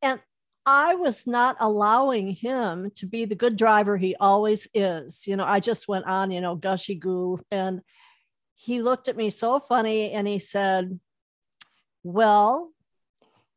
and 0.02 0.20
I 0.66 0.94
was 0.94 1.26
not 1.26 1.56
allowing 1.60 2.30
him 2.30 2.90
to 2.96 3.06
be 3.06 3.26
the 3.26 3.34
good 3.34 3.56
driver 3.56 3.98
he 3.98 4.16
always 4.18 4.66
is. 4.72 5.26
You 5.26 5.36
know, 5.36 5.44
I 5.44 5.60
just 5.60 5.88
went 5.88 6.06
on, 6.06 6.30
you 6.30 6.40
know, 6.40 6.56
gushy 6.56 6.94
goo 6.94 7.40
and 7.50 7.80
he 8.54 8.80
looked 8.80 9.08
at 9.08 9.16
me 9.16 9.28
so 9.28 9.60
funny 9.60 10.12
and 10.12 10.26
he 10.26 10.38
said, 10.38 10.98
"Well, 12.02 12.72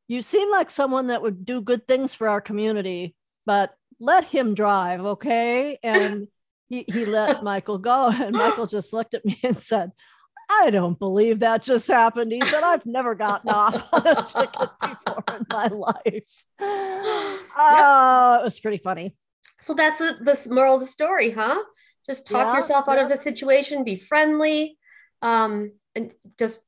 you 0.08 0.22
seem 0.22 0.52
like 0.52 0.70
someone 0.70 1.08
that 1.08 1.22
would 1.22 1.46
do 1.46 1.62
good 1.62 1.88
things 1.88 2.14
for 2.14 2.28
our 2.28 2.42
community, 2.42 3.16
but 3.46 3.74
let 4.00 4.26
him 4.26 4.54
drive, 4.54 5.06
okay?" 5.06 5.80
And 5.84 6.28
he, 6.70 6.86
he 6.88 7.06
let 7.06 7.44
Michael 7.44 7.78
go. 7.78 8.10
And 8.10 8.36
Michael 8.36 8.68
just 8.68 8.94
looked 8.94 9.14
at 9.14 9.26
me 9.26 9.40
and 9.44 9.58
said, 9.58 9.92
I 10.50 10.70
don't 10.70 10.98
believe 10.98 11.40
that 11.40 11.62
just 11.62 11.88
happened. 11.88 12.32
He 12.32 12.42
said, 12.42 12.64
I've 12.64 12.86
never 12.86 13.16
gotten 13.16 13.50
off 13.50 13.90
on 13.94 14.08
a 14.08 14.24
ticket 14.24 14.70
before 14.82 15.24
in 15.36 15.46
my 15.50 15.68
life. 15.68 16.44
Oh, 17.60 18.38
it 18.40 18.44
was 18.44 18.60
pretty 18.60 18.78
funny. 18.78 19.16
So 19.62 19.74
that's 19.74 19.98
the, 19.98 20.18
the 20.22 20.54
moral 20.54 20.76
of 20.76 20.82
the 20.82 20.86
story, 20.86 21.32
huh? 21.32 21.58
Just 22.06 22.28
talk 22.28 22.46
yeah, 22.46 22.56
yourself 22.56 22.88
out 22.88 22.98
yeah. 22.98 23.04
of 23.04 23.10
the 23.10 23.18
situation, 23.18 23.84
be 23.84 23.96
friendly, 23.96 24.78
um, 25.24 25.72
and 25.96 26.12
just 26.38 26.62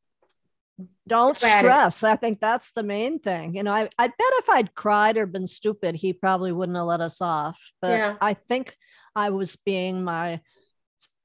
don't 1.08 1.38
stress. 1.38 2.04
I 2.04 2.16
think 2.16 2.40
that's 2.40 2.72
the 2.72 2.82
main 2.82 3.20
thing. 3.20 3.56
You 3.56 3.64
know, 3.64 3.72
I, 3.72 3.90
I 4.00 4.08
bet 4.08 4.16
if 4.20 4.50
I'd 4.50 4.74
cried 4.74 5.18
or 5.18 5.28
been 5.28 5.48
stupid, 5.48 5.96
he 5.96 6.14
probably 6.14 6.52
wouldn't 6.52 6.78
have 6.78 6.88
let 6.88 7.02
us 7.02 7.22
off. 7.22 7.60
But 7.82 7.92
yeah. 7.92 8.16
I 8.20 8.34
think 8.34 8.76
I 9.20 9.32
was 9.32 9.58
being 9.58 10.04
my 10.04 10.40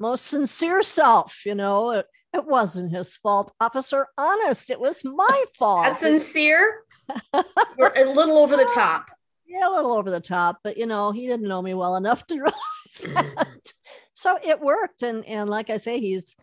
most 0.00 0.26
sincere 0.26 0.82
self, 0.82 1.46
you 1.46 1.54
know. 1.54 1.92
It, 1.92 2.06
it 2.34 2.44
wasn't 2.44 2.90
his 2.90 3.14
fault, 3.16 3.52
officer. 3.60 4.08
Honest, 4.18 4.70
it 4.70 4.80
was 4.80 5.04
my 5.04 5.44
fault. 5.58 5.86
As 5.86 6.00
sincere? 6.00 6.82
We're 7.78 7.92
a 7.94 8.04
little 8.04 8.38
over 8.38 8.56
the 8.56 8.70
top. 8.74 9.06
Yeah, 9.46 9.68
a 9.68 9.70
little 9.70 9.92
over 9.92 10.10
the 10.10 10.20
top, 10.20 10.58
but 10.64 10.76
you 10.76 10.86
know, 10.86 11.12
he 11.12 11.28
didn't 11.28 11.46
know 11.46 11.62
me 11.62 11.74
well 11.74 11.94
enough 11.94 12.26
to 12.26 12.34
realize 12.46 12.54
mm. 12.92 13.34
that. 13.36 13.72
so 14.14 14.38
it 14.42 14.58
worked. 14.60 15.02
And 15.02 15.24
and 15.26 15.48
like 15.48 15.70
I 15.70 15.76
say, 15.76 16.00
he's 16.00 16.34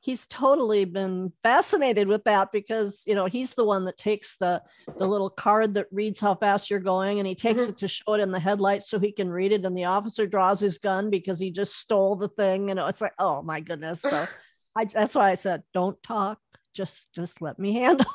he's 0.00 0.26
totally 0.26 0.84
been 0.84 1.32
fascinated 1.42 2.06
with 2.08 2.24
that 2.24 2.52
because 2.52 3.02
you 3.06 3.14
know 3.14 3.26
he's 3.26 3.54
the 3.54 3.64
one 3.64 3.84
that 3.84 3.96
takes 3.96 4.36
the 4.38 4.62
the 4.98 5.06
little 5.06 5.30
card 5.30 5.74
that 5.74 5.86
reads 5.90 6.20
how 6.20 6.34
fast 6.34 6.70
you're 6.70 6.78
going 6.80 7.18
and 7.18 7.26
he 7.26 7.34
takes 7.34 7.62
mm-hmm. 7.62 7.70
it 7.70 7.78
to 7.78 7.88
show 7.88 8.14
it 8.14 8.20
in 8.20 8.30
the 8.30 8.40
headlights 8.40 8.88
so 8.88 8.98
he 8.98 9.12
can 9.12 9.30
read 9.30 9.52
it 9.52 9.64
and 9.64 9.76
the 9.76 9.84
officer 9.84 10.26
draws 10.26 10.60
his 10.60 10.78
gun 10.78 11.10
because 11.10 11.40
he 11.40 11.50
just 11.50 11.76
stole 11.76 12.16
the 12.16 12.28
thing 12.28 12.68
you 12.68 12.74
know 12.74 12.86
it's 12.86 13.00
like 13.00 13.14
oh 13.18 13.42
my 13.42 13.60
goodness. 13.60 14.00
So 14.00 14.26
I, 14.76 14.84
that's 14.84 15.14
why 15.14 15.30
i 15.30 15.34
said 15.34 15.62
don't 15.74 16.00
talk. 16.02 16.38
Just 16.74 17.12
just 17.12 17.42
let 17.42 17.58
me 17.58 17.74
handle 17.74 18.06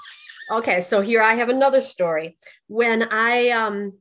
okay 0.52 0.80
so 0.80 1.02
here 1.02 1.22
i 1.22 1.34
have 1.34 1.50
another 1.50 1.82
story. 1.82 2.38
When 2.68 3.04
i 3.04 3.50
um 3.50 3.94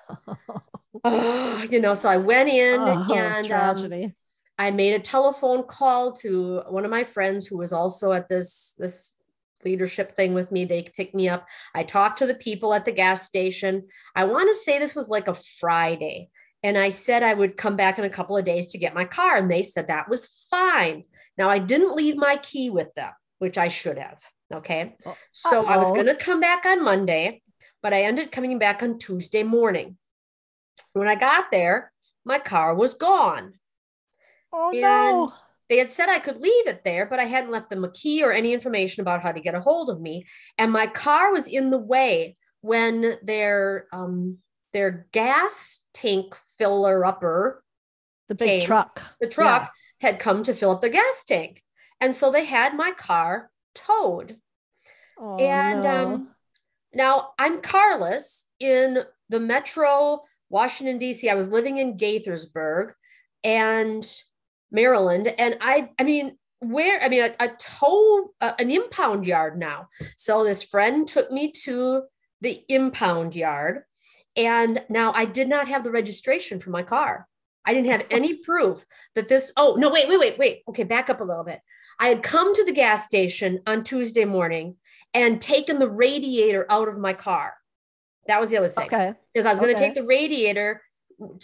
oh, 1.05 1.66
you 1.71 1.81
know. 1.81 1.94
So 1.94 2.09
I 2.09 2.18
went 2.18 2.51
in 2.51 2.81
oh, 2.81 3.14
and 3.14 3.51
um, 3.51 4.12
I 4.59 4.71
made 4.71 4.94
a 4.94 5.01
telephone 5.01 5.62
call 5.62 6.12
to 6.16 6.62
one 6.68 6.85
of 6.85 6.90
my 6.90 7.05
friends 7.05 7.47
who 7.47 7.57
was 7.57 7.73
also 7.73 8.12
at 8.12 8.29
this 8.29 8.75
this 8.79 9.17
leadership 9.64 10.16
thing 10.16 10.35
with 10.35 10.53
me. 10.53 10.64
They 10.64 10.83
picked 10.83 11.14
me 11.14 11.29
up. 11.29 11.47
I 11.75 11.83
talked 11.83 12.18
to 12.18 12.27
the 12.27 12.35
people 12.35 12.75
at 12.75 12.85
the 12.85 12.92
gas 12.92 13.27
station. 13.27 13.88
I 14.14 14.25
want 14.25 14.49
to 14.49 14.55
say 14.55 14.79
this 14.79 14.94
was 14.94 15.09
like 15.09 15.29
a 15.29 15.38
Friday. 15.59 16.31
And 16.62 16.77
I 16.77 16.88
said 16.88 17.23
I 17.23 17.35
would 17.35 17.57
come 17.57 17.77
back 17.77 17.99
in 17.99 18.05
a 18.05 18.11
couple 18.11 18.37
of 18.37 18.44
days 18.44 18.68
to 18.68 18.79
get 18.79 18.94
my 18.94 19.05
car. 19.05 19.37
And 19.37 19.51
they 19.51 19.62
said 19.62 19.87
that 19.87 20.09
was 20.09 20.47
fine. 20.51 21.05
Now, 21.37 21.49
I 21.49 21.59
didn't 21.59 21.94
leave 21.94 22.16
my 22.16 22.37
key 22.37 22.71
with 22.71 22.92
them, 22.94 23.12
which 23.38 23.57
I 23.59 23.68
should 23.68 23.99
have. 23.99 24.18
Okay. 24.53 24.97
Uh-oh. 25.07 25.16
So 25.33 25.66
I 25.66 25.77
was 25.77 25.88
going 25.88 26.07
to 26.07 26.16
come 26.16 26.40
back 26.40 26.66
on 26.66 26.83
Monday, 26.83 27.42
but 27.83 27.92
I 27.92 28.03
ended 28.03 28.33
coming 28.33 28.59
back 28.59 28.83
on 28.83 28.99
Tuesday 28.99 29.42
morning. 29.42 29.99
When 30.94 31.09
I 31.09 31.14
got 31.14 31.51
there, 31.51 31.92
my 32.25 32.38
car 32.38 32.75
was 32.75 32.94
gone. 32.94 33.55
Oh, 34.53 34.71
and 34.73 34.81
no 34.81 35.33
they 35.68 35.78
had 35.78 35.90
said 35.90 36.09
I 36.09 36.18
could 36.18 36.38
leave 36.38 36.66
it 36.66 36.83
there, 36.85 37.07
but 37.07 37.18
I 37.18 37.24
hadn't 37.24 37.50
left 37.50 37.70
them 37.70 37.85
a 37.85 37.90
key 37.90 38.22
or 38.22 38.33
any 38.33 38.52
information 38.52 39.02
about 39.02 39.22
how 39.22 39.33
to 39.33 39.40
get 39.40 39.54
a 39.54 39.61
hold 39.61 39.90
of 39.90 40.00
me. 40.00 40.26
And 40.57 40.72
my 40.72 40.87
car 40.87 41.33
was 41.33 41.46
in 41.46 41.70
the 41.70 41.78
way 41.78 42.37
when 42.61 43.18
their 43.22 43.87
um, 43.92 44.38
their 44.72 45.07
gas 45.12 45.87
tank 45.94 46.35
filler 46.59 47.04
upper, 47.04 47.62
the 48.28 48.35
big 48.35 48.48
came, 48.48 48.66
truck, 48.66 49.02
the 49.20 49.28
truck 49.28 49.70
yeah. 50.00 50.11
had 50.11 50.18
come 50.18 50.42
to 50.44 50.54
fill 50.54 50.70
up 50.70 50.81
the 50.81 50.90
gas 50.90 51.24
tank, 51.26 51.62
and 52.00 52.14
so 52.14 52.31
they 52.31 52.44
had 52.44 52.74
my 52.74 52.92
car 52.92 53.50
towed. 53.74 54.37
Oh, 55.20 55.37
and 55.37 55.83
no. 55.83 55.90
um, 55.90 56.28
now 56.94 57.31
I'm 57.38 57.61
carless 57.61 58.44
in 58.61 59.00
the 59.28 59.40
metro 59.40 60.22
Washington 60.50 60.98
D.C. 60.98 61.28
I 61.28 61.35
was 61.35 61.48
living 61.48 61.78
in 61.78 61.98
Gaithersburg, 61.98 62.92
and 63.44 64.07
Maryland. 64.70 65.28
And 65.38 65.59
I, 65.61 65.90
I 65.98 66.04
mean, 66.04 66.37
where, 66.61 67.00
I 67.02 67.09
mean, 67.09 67.22
a, 67.22 67.35
a 67.44 67.48
tow, 67.59 68.31
uh, 68.40 68.52
an 68.59 68.70
impound 68.70 69.26
yard 69.26 69.59
now. 69.59 69.88
So 70.16 70.44
this 70.44 70.62
friend 70.62 71.07
took 71.07 71.31
me 71.31 71.52
to 71.64 72.02
the 72.40 72.64
impound 72.68 73.35
yard. 73.37 73.85
And 74.37 74.85
now 74.88 75.12
I 75.14 75.24
did 75.24 75.48
not 75.48 75.68
have 75.68 75.85
the 75.85 75.90
registration 75.90 76.61
for 76.61 76.70
my 76.70 76.83
car. 76.83 77.26
I 77.64 77.74
didn't 77.74 77.90
have 77.90 78.07
any 78.11 78.35
proof 78.44 78.85
that 79.14 79.28
this, 79.28 79.52
oh, 79.57 79.76
no, 79.78 79.90
wait, 79.90 80.09
wait, 80.09 80.18
wait, 80.18 80.38
wait. 80.38 80.62
Okay, 80.68 80.85
back 80.85 81.11
up 81.11 81.20
a 81.20 81.24
little 81.24 81.44
bit. 81.44 81.61
I 81.98 82.09
had 82.09 82.22
come 82.22 82.54
to 82.54 82.64
the 82.64 82.72
gas 82.72 83.07
station 83.07 83.61
on 83.66 83.83
Tuesday 83.83 84.24
morning 84.24 84.76
and 85.14 85.40
taken 85.40 85.78
the 85.78 85.90
radiator 85.90 86.66
out 86.70 86.88
of 86.88 86.98
my 86.98 87.12
car. 87.12 87.54
That 88.28 88.40
was 88.40 88.50
the 88.50 88.59
other 88.59 88.68
thing. 88.68 88.87
Okay. 88.87 89.14
Because 89.33 89.46
I 89.46 89.50
was 89.50 89.59
going 89.59 89.74
to 89.74 89.81
okay. 89.81 89.88
take 89.88 89.96
the 89.96 90.07
radiator 90.07 90.83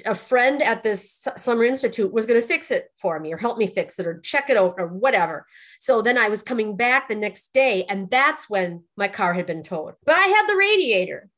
a 0.07 0.15
friend 0.15 0.63
at 0.63 0.83
this 0.83 1.27
summer 1.37 1.65
institute 1.65 2.13
was 2.13 2.27
going 2.27 2.41
to 2.41 2.47
fix 2.47 2.71
it 2.71 2.91
for 2.97 3.19
me 3.19 3.33
or 3.33 3.37
help 3.37 3.59
me 3.59 3.67
fix 3.67 3.99
it 3.99 4.07
or 4.07 4.21
check 4.21 4.49
it 4.49 4.57
out 4.57 4.77
or 4.79 4.87
whatever. 4.87 5.47
So 5.81 6.01
then 6.01 6.17
I 6.17 6.29
was 6.29 6.43
coming 6.43 6.77
back 6.77 7.09
the 7.09 7.17
next 7.17 7.53
day 7.53 7.85
and 7.85 8.09
that's 8.09 8.49
when 8.49 8.85
my 8.97 9.09
car 9.09 9.35
had 9.35 9.47
been 9.47 9.63
towed. 9.63 9.95
But 10.05 10.17
I 10.17 10.27
had 10.27 10.47
the 10.49 10.57
radiator. 10.57 11.29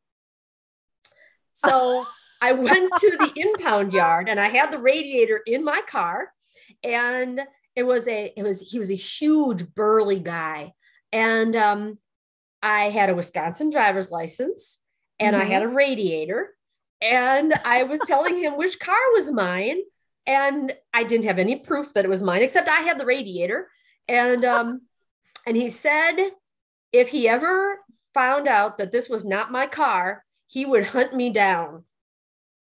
So 1.54 2.04
I 2.42 2.52
went 2.52 2.92
to 2.98 3.16
the 3.18 3.32
impound 3.36 3.94
yard 3.94 4.28
and 4.28 4.38
I 4.38 4.48
had 4.48 4.70
the 4.70 4.78
radiator 4.78 5.40
in 5.46 5.64
my 5.64 5.80
car 5.86 6.30
and 6.84 7.40
it 7.74 7.84
was 7.84 8.06
a 8.06 8.32
it 8.36 8.42
was 8.42 8.60
he 8.60 8.78
was 8.78 8.90
a 8.90 8.94
huge 8.94 9.74
burly 9.74 10.20
guy 10.20 10.72
and 11.12 11.56
um 11.56 11.98
I 12.62 12.90
had 12.90 13.10
a 13.10 13.14
Wisconsin 13.14 13.70
driver's 13.70 14.10
license 14.10 14.78
and 15.18 15.34
mm-hmm. 15.34 15.42
I 15.42 15.48
had 15.48 15.62
mm-hmm. 15.62 15.72
a 15.72 15.76
radiator 15.76 16.55
and 17.00 17.52
I 17.64 17.82
was 17.84 18.00
telling 18.06 18.38
him 18.38 18.56
which 18.56 18.78
car 18.78 18.96
was 19.12 19.30
mine. 19.30 19.78
And 20.26 20.74
I 20.92 21.04
didn't 21.04 21.26
have 21.26 21.38
any 21.38 21.56
proof 21.56 21.94
that 21.94 22.04
it 22.04 22.08
was 22.08 22.22
mine, 22.22 22.42
except 22.42 22.68
I 22.68 22.80
had 22.80 22.98
the 22.98 23.06
radiator. 23.06 23.68
And 24.08 24.44
um, 24.44 24.82
and 25.46 25.56
he 25.56 25.68
said 25.68 26.30
if 26.92 27.08
he 27.08 27.28
ever 27.28 27.78
found 28.14 28.48
out 28.48 28.78
that 28.78 28.92
this 28.92 29.08
was 29.08 29.24
not 29.24 29.52
my 29.52 29.66
car, 29.66 30.24
he 30.46 30.64
would 30.64 30.86
hunt 30.86 31.14
me 31.14 31.30
down. 31.30 31.84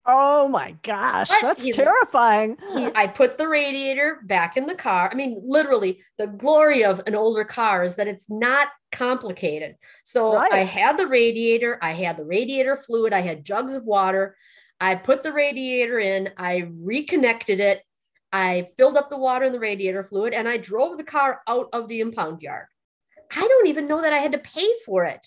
Oh 0.06 0.48
my 0.48 0.76
gosh, 0.82 1.30
but 1.30 1.42
that's 1.42 1.76
terrifying. 1.76 2.58
He, 2.74 2.90
I 2.96 3.08
put 3.08 3.38
the 3.38 3.48
radiator 3.48 4.20
back 4.24 4.58
in 4.58 4.66
the 4.66 4.76
car. 4.76 5.10
I 5.12 5.16
mean, 5.16 5.42
literally, 5.44 6.02
the 6.18 6.28
glory 6.28 6.84
of 6.84 7.02
an 7.06 7.16
older 7.16 7.44
car 7.44 7.84
is 7.84 7.96
that 7.96 8.08
it's 8.08 8.30
not 8.30 8.70
complicated. 8.92 9.76
So 10.04 10.36
right. 10.36 10.52
I 10.52 10.64
had 10.64 10.98
the 10.98 11.08
radiator, 11.08 11.78
I 11.82 11.94
had 11.94 12.18
the 12.18 12.26
radiator 12.26 12.78
fluid, 12.78 13.14
I 13.14 13.22
had 13.22 13.46
jugs 13.46 13.76
of 13.76 13.84
water. 13.86 14.36
I 14.80 14.96
put 14.96 15.22
the 15.22 15.34
radiator 15.34 16.00
in, 16.00 16.32
I 16.38 16.68
reconnected 16.82 17.60
it, 17.60 17.84
I 18.34 18.68
filled 18.78 18.98
up 18.98 19.10
the 19.10 19.18
water 19.18 19.46
in 19.46 19.54
the 19.54 19.60
radiator 19.60 20.04
fluid, 20.04 20.34
and 20.34 20.48
I 20.48 20.58
drove 20.58 20.98
the 20.98 21.04
car 21.04 21.42
out 21.48 21.70
of 21.74 21.88
the 21.88 22.00
impound 22.00 22.42
yard. 22.42 22.66
I 23.36 23.42
don't 23.42 23.68
even 23.68 23.88
know 23.88 24.02
that 24.02 24.14
I 24.14 24.18
had 24.18 24.32
to 24.32 24.40
pay 24.40 24.68
for 24.86 25.06
it. 25.06 25.26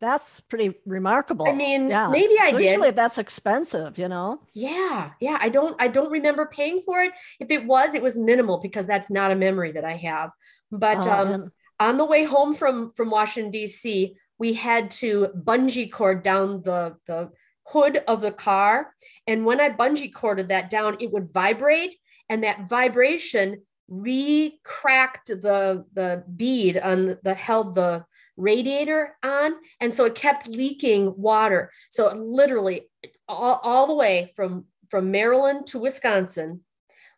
That's 0.00 0.40
pretty 0.40 0.74
remarkable. 0.84 1.46
I 1.48 1.54
mean, 1.54 1.88
yeah. 1.88 2.08
maybe 2.08 2.34
I 2.40 2.50
so 2.50 2.58
did. 2.58 2.66
Usually 2.66 2.90
that's 2.90 3.16
expensive, 3.16 3.98
you 3.98 4.08
know. 4.08 4.40
Yeah, 4.52 5.12
yeah. 5.20 5.38
I 5.40 5.48
don't. 5.48 5.74
I 5.78 5.88
don't 5.88 6.10
remember 6.10 6.46
paying 6.46 6.82
for 6.84 7.00
it. 7.00 7.12
If 7.40 7.50
it 7.50 7.66
was, 7.66 7.94
it 7.94 8.02
was 8.02 8.18
minimal 8.18 8.58
because 8.60 8.86
that's 8.86 9.10
not 9.10 9.30
a 9.30 9.34
memory 9.36 9.72
that 9.72 9.84
I 9.84 9.96
have. 9.96 10.32
But 10.70 11.06
oh, 11.06 11.10
um, 11.10 11.52
on 11.80 11.96
the 11.96 12.04
way 12.04 12.24
home 12.24 12.54
from 12.54 12.90
from 12.90 13.10
Washington 13.10 13.50
D.C., 13.50 14.14
we 14.38 14.52
had 14.52 14.90
to 14.92 15.28
bungee 15.34 15.90
cord 15.90 16.22
down 16.22 16.62
the 16.62 16.96
the 17.06 17.30
hood 17.66 18.02
of 18.06 18.20
the 18.20 18.32
car, 18.32 18.92
and 19.26 19.46
when 19.46 19.60
I 19.60 19.70
bungee 19.70 20.12
corded 20.12 20.48
that 20.48 20.68
down, 20.68 20.98
it 21.00 21.10
would 21.10 21.32
vibrate, 21.32 21.96
and 22.28 22.44
that 22.44 22.68
vibration 22.68 23.62
re-cracked 23.88 25.28
the 25.28 25.84
the 25.94 26.24
bead 26.36 26.76
on 26.76 27.16
that 27.22 27.36
held 27.38 27.74
the 27.74 28.04
radiator 28.36 29.16
on. 29.22 29.54
And 29.80 29.92
so 29.92 30.04
it 30.04 30.14
kept 30.14 30.48
leaking 30.48 31.14
water. 31.16 31.70
So 31.90 32.14
literally 32.14 32.88
all, 33.28 33.60
all 33.62 33.86
the 33.86 33.94
way 33.94 34.32
from 34.36 34.66
from 34.88 35.10
Maryland 35.10 35.66
to 35.68 35.78
Wisconsin, 35.80 36.60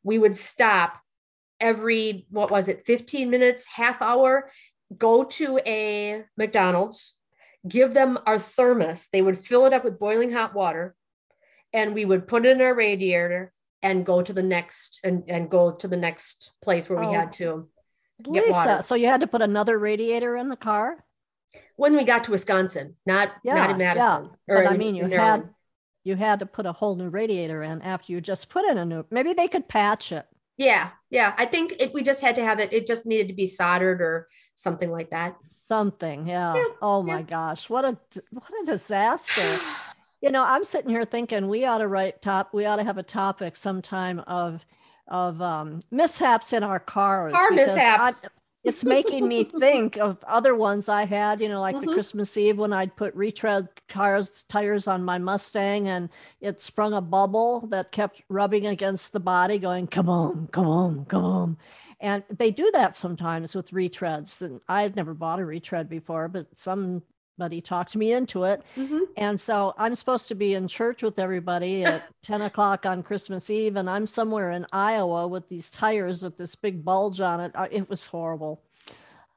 we 0.03 0.19
would 0.19 0.37
stop 0.37 0.99
every, 1.61 2.27
what 2.31 2.51
was 2.51 2.69
it, 2.69 2.87
15 2.87 3.29
minutes, 3.29 3.67
half 3.67 4.01
hour, 4.01 4.51
go 4.97 5.25
to 5.25 5.59
a 5.67 6.25
McDonald's, 6.37 7.15
give 7.67 7.93
them 7.93 8.19
our 8.27 8.39
thermos. 8.39 9.09
They 9.13 9.21
would 9.21 9.39
fill 9.39 9.67
it 9.67 9.73
up 9.75 9.85
with 9.85 9.99
boiling 9.99 10.33
hot 10.33 10.55
water 10.55 10.95
and 11.73 11.95
we 11.95 12.05
would 12.05 12.27
put 12.27 12.47
it 12.47 12.53
in 12.57 12.63
our 12.63 12.75
radiator 12.75 13.53
and 13.83 14.07
go 14.07 14.23
to 14.23 14.33
the 14.33 14.43
next 14.43 15.01
and, 15.05 15.25
and 15.29 15.51
go 15.51 15.73
to 15.73 15.89
the 15.89 15.97
next 15.97 16.53
place 16.63 16.89
where 16.89 16.99
we 16.99 17.07
Oh. 17.07 17.13
had 17.13 17.33
to 17.35 17.69
get 18.23 18.49
water. 18.49 18.71
Lisa, 18.71 18.83
so 18.83 18.95
you 18.95 19.07
had 19.09 19.21
to 19.21 19.27
put 19.27 19.43
another 19.43 19.79
radiator 19.79 20.37
in 20.37 20.49
the 20.49 20.57
car? 20.57 20.97
When 21.77 21.97
we 21.97 22.05
got 22.05 22.25
to 22.25 22.31
Wisconsin, 22.31 22.97
not 23.07 23.29
not 23.45 23.57
Yeah, 23.57 23.65
in 23.65 23.71
yeah. 23.71 23.77
Madison. 23.77 24.31
But 24.47 24.67
I 24.67 24.77
mean, 24.77 24.95
you 24.95 25.09
had 25.09 25.49
you 26.05 26.17
had 26.17 26.39
to 26.41 26.47
put 26.47 26.67
a 26.67 26.73
whole 26.73 26.97
new 26.97 27.09
radiator 27.09 27.63
in 27.63 27.83
after 27.83 28.13
you 28.13 28.21
just 28.21 28.49
put 28.49 28.65
in 28.65 28.79
a 28.79 28.85
new. 28.85 29.05
Maybe 29.11 29.33
they 29.33 29.49
could 29.49 29.69
patch 29.69 30.13
it. 30.13 30.27
Yeah, 30.57 30.91
yeah. 31.11 31.35
I 31.39 31.47
think 31.47 31.75
it, 31.79 31.95
we 31.95 32.03
just 32.03 32.21
had 32.21 32.35
to 32.35 32.43
have 32.45 32.59
it. 32.59 32.73
It 32.73 32.87
just 32.87 33.07
needed 33.07 33.29
to 33.29 33.35
be 33.35 33.47
soldered 33.47 34.01
or 34.01 34.29
something 34.57 34.91
like 34.91 35.11
that. 35.11 35.37
Something, 35.51 36.27
yeah. 36.27 36.55
Yeah, 36.55 36.65
oh 36.83 37.03
my 37.03 37.23
gosh, 37.23 37.71
what 37.71 37.85
a 37.85 37.97
what 38.31 38.51
a 38.63 38.67
disaster! 38.67 39.61
you 40.21 40.31
know, 40.31 40.43
I'm 40.43 40.65
sitting 40.65 40.91
here 40.91 41.05
thinking 41.05 41.47
we 41.47 41.65
ought 41.65 41.79
to 41.79 41.87
write 41.89 42.21
top. 42.23 42.53
We 42.53 42.67
ought 42.67 42.77
to 42.77 42.85
have 42.85 42.99
a 42.99 43.05
topic 43.05 43.55
sometime 43.55 44.19
of 44.21 44.65
of 45.07 45.41
um, 45.41 45.81
mishaps 45.91 46.53
in 46.53 46.63
our 46.65 46.81
cars. 46.81 47.35
Car 47.35 47.51
because 47.51 47.71
I- 47.71 47.75
mishaps. 47.75 48.25
It's 48.65 48.85
making 48.85 49.29
me 49.29 49.45
think 49.61 49.97
of 49.97 50.23
other 50.25 50.55
ones 50.55 50.89
I 50.89 51.05
had. 51.07 51.41
You 51.41 51.49
know, 51.49 51.61
like 51.61 51.81
the 51.81 51.87
Mhm. 51.87 51.95
Christmas 51.95 52.37
Eve 52.37 52.59
when 52.59 52.73
I'd 52.73 52.97
put 52.97 53.15
retread 53.15 53.69
cars 53.89 54.45
tires 54.45 54.87
on 54.89 55.05
my 55.05 55.19
Mustang 55.19 55.89
and 55.89 56.09
it 56.41 56.61
sprung 56.61 56.93
a 56.93 57.01
bubble 57.01 57.67
that 57.69 57.93
kept 57.93 58.23
rubbing 58.29 58.67
against 58.67 59.13
the 59.13 59.21
body, 59.21 59.59
going, 59.59 59.87
"Come 59.87 60.09
on, 60.09 60.49
come 60.49 60.67
on, 60.67 61.05
come 61.07 61.25
on." 61.25 61.57
And 62.01 62.23
they 62.31 62.51
do 62.51 62.71
that 62.73 62.95
sometimes 62.95 63.55
with 63.55 63.71
retreads. 63.71 64.41
And 64.43 64.61
I 64.69 64.83
had 64.83 64.95
never 64.97 65.15
bought 65.15 65.41
a 65.41 65.45
retread 65.45 65.89
before, 65.89 66.29
but 66.29 66.57
somebody 67.39 67.61
talked 67.61 67.95
me 67.97 68.13
into 68.13 68.43
it. 68.45 68.63
Mhm. 68.77 69.03
And 69.17 69.41
so 69.41 69.73
I'm 69.79 69.95
supposed 69.95 70.27
to 70.29 70.35
be 70.35 70.55
in 70.55 70.67
church 70.67 71.03
with 71.05 71.19
everybody 71.19 71.85
at 71.85 72.03
10 72.23 72.43
o'clock 72.43 72.85
on 72.85 73.03
Christmas 73.05 73.49
Eve, 73.49 73.77
and 73.77 73.89
I'm 73.89 74.07
somewhere 74.07 74.51
in 74.51 74.67
Iowa 74.73 75.29
with 75.29 75.49
these 75.49 75.71
tires 75.71 76.23
with 76.23 76.37
this 76.37 76.57
big 76.57 76.85
bulge 76.85 77.21
on 77.21 77.41
it. 77.41 77.53
It 77.71 77.89
was 77.89 78.07
horrible. 78.07 78.63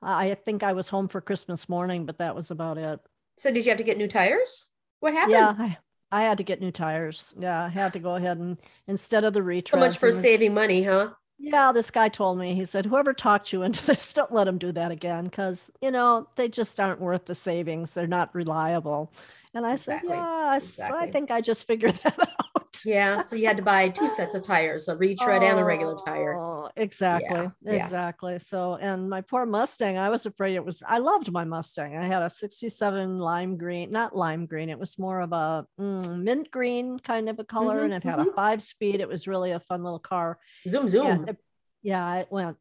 I 0.01 0.33
think 0.33 0.63
I 0.63 0.73
was 0.73 0.89
home 0.89 1.07
for 1.09 1.21
Christmas 1.21 1.69
morning, 1.69 2.07
but 2.07 2.17
that 2.17 2.35
was 2.35 2.49
about 2.49 2.79
it. 2.79 2.99
So 3.37 3.51
did 3.51 3.65
you 3.65 3.69
have 3.69 3.77
to 3.77 3.83
get 3.83 3.99
new 3.99 4.07
tires? 4.07 4.65
What 4.99 5.13
happened? 5.13 5.33
Yeah, 5.33 5.55
I, 5.59 5.77
I 6.11 6.23
had 6.23 6.39
to 6.39 6.43
get 6.43 6.59
new 6.59 6.71
tires. 6.71 7.35
Yeah, 7.37 7.63
I 7.65 7.69
had 7.69 7.93
to 7.93 7.99
go 7.99 8.15
ahead 8.15 8.39
and 8.39 8.57
instead 8.87 9.23
of 9.23 9.33
the 9.33 9.41
retreads. 9.41 9.69
So 9.69 9.77
much 9.77 9.99
for 9.99 10.11
saving 10.11 10.55
money, 10.55 10.81
huh? 10.83 11.11
Yeah, 11.43 11.71
this 11.71 11.89
guy 11.91 12.07
told 12.09 12.37
me, 12.37 12.53
he 12.55 12.65
said, 12.65 12.85
whoever 12.85 13.13
talked 13.13 13.51
you 13.51 13.63
into 13.63 13.83
this, 13.85 14.13
don't 14.15 14.31
let 14.33 14.43
them 14.45 14.57
do 14.59 14.71
that 14.73 14.91
again 14.91 15.25
because, 15.25 15.71
you 15.81 15.89
know, 15.91 16.27
they 16.35 16.47
just 16.49 16.79
aren't 16.79 17.01
worth 17.01 17.25
the 17.25 17.35
savings. 17.35 17.93
They're 17.93 18.07
not 18.07 18.33
reliable. 18.35 19.11
And 19.53 19.65
I 19.65 19.75
said, 19.75 19.99
Exactly, 19.99 20.03
yeah, 20.03 20.49
I 20.51 20.55
s- 20.57 20.89
I 20.89 21.05
exactly. 21.05 21.07
think 21.07 21.31
I 21.31 21.41
just 21.41 21.65
figured 21.67 21.95
that 22.03 22.19
out. 22.19 22.60
Yeah. 22.85 23.25
So 23.25 23.35
you 23.35 23.47
had 23.47 23.57
to 23.57 23.63
buy 23.63 23.89
two 23.89 24.07
sets 24.07 24.33
of 24.35 24.43
tires, 24.43 24.87
a 24.87 24.95
retread 24.95 25.43
and 25.43 25.59
a 25.59 25.63
regular 25.63 25.95
tire. 25.95 26.35
Oh, 26.39 26.69
exactly. 26.75 27.49
yeah. 27.61 27.73
Exactly. 27.85 28.39
So, 28.39 28.75
and 28.75 29.09
my 29.09 29.21
poor 29.21 29.45
Mustang, 29.45 29.97
I 29.97 30.09
was 30.09 30.25
afraid 30.25 30.55
it 30.55 30.63
was, 30.65 30.81
I 30.87 30.97
loved 30.99 31.31
my 31.31 31.43
Mustang. 31.43 31.97
I 31.97 32.07
had 32.07 32.21
a 32.23 32.29
67 32.29 33.19
lime 33.19 33.57
green, 33.57 33.91
not 33.91 34.15
lime 34.15 34.45
green. 34.45 34.69
It 34.69 34.79
was 34.79 34.97
more 34.97 35.21
of 35.21 35.31
a 35.33 35.65
mm, 35.79 36.23
mint 36.23 36.49
green 36.51 36.97
kind 36.99 37.29
of 37.29 37.39
a 37.39 37.43
color 37.43 37.79
Mhm, 37.81 37.85
and 37.85 37.93
it 37.93 38.03
had 38.03 38.19
a 38.19 38.23
mhm. 38.25 38.35
five 38.35 38.63
speed. 38.63 39.01
It 39.01 39.07
was 39.09 39.27
really 39.27 39.51
a 39.51 39.59
fun 39.59 39.83
little 39.83 39.99
car. 39.99 40.39
Zoom, 40.67 40.87
zoom. 40.87 41.27
It- 41.27 41.37
yeah, 41.83 42.15
it 42.17 42.27
went. 42.31 42.57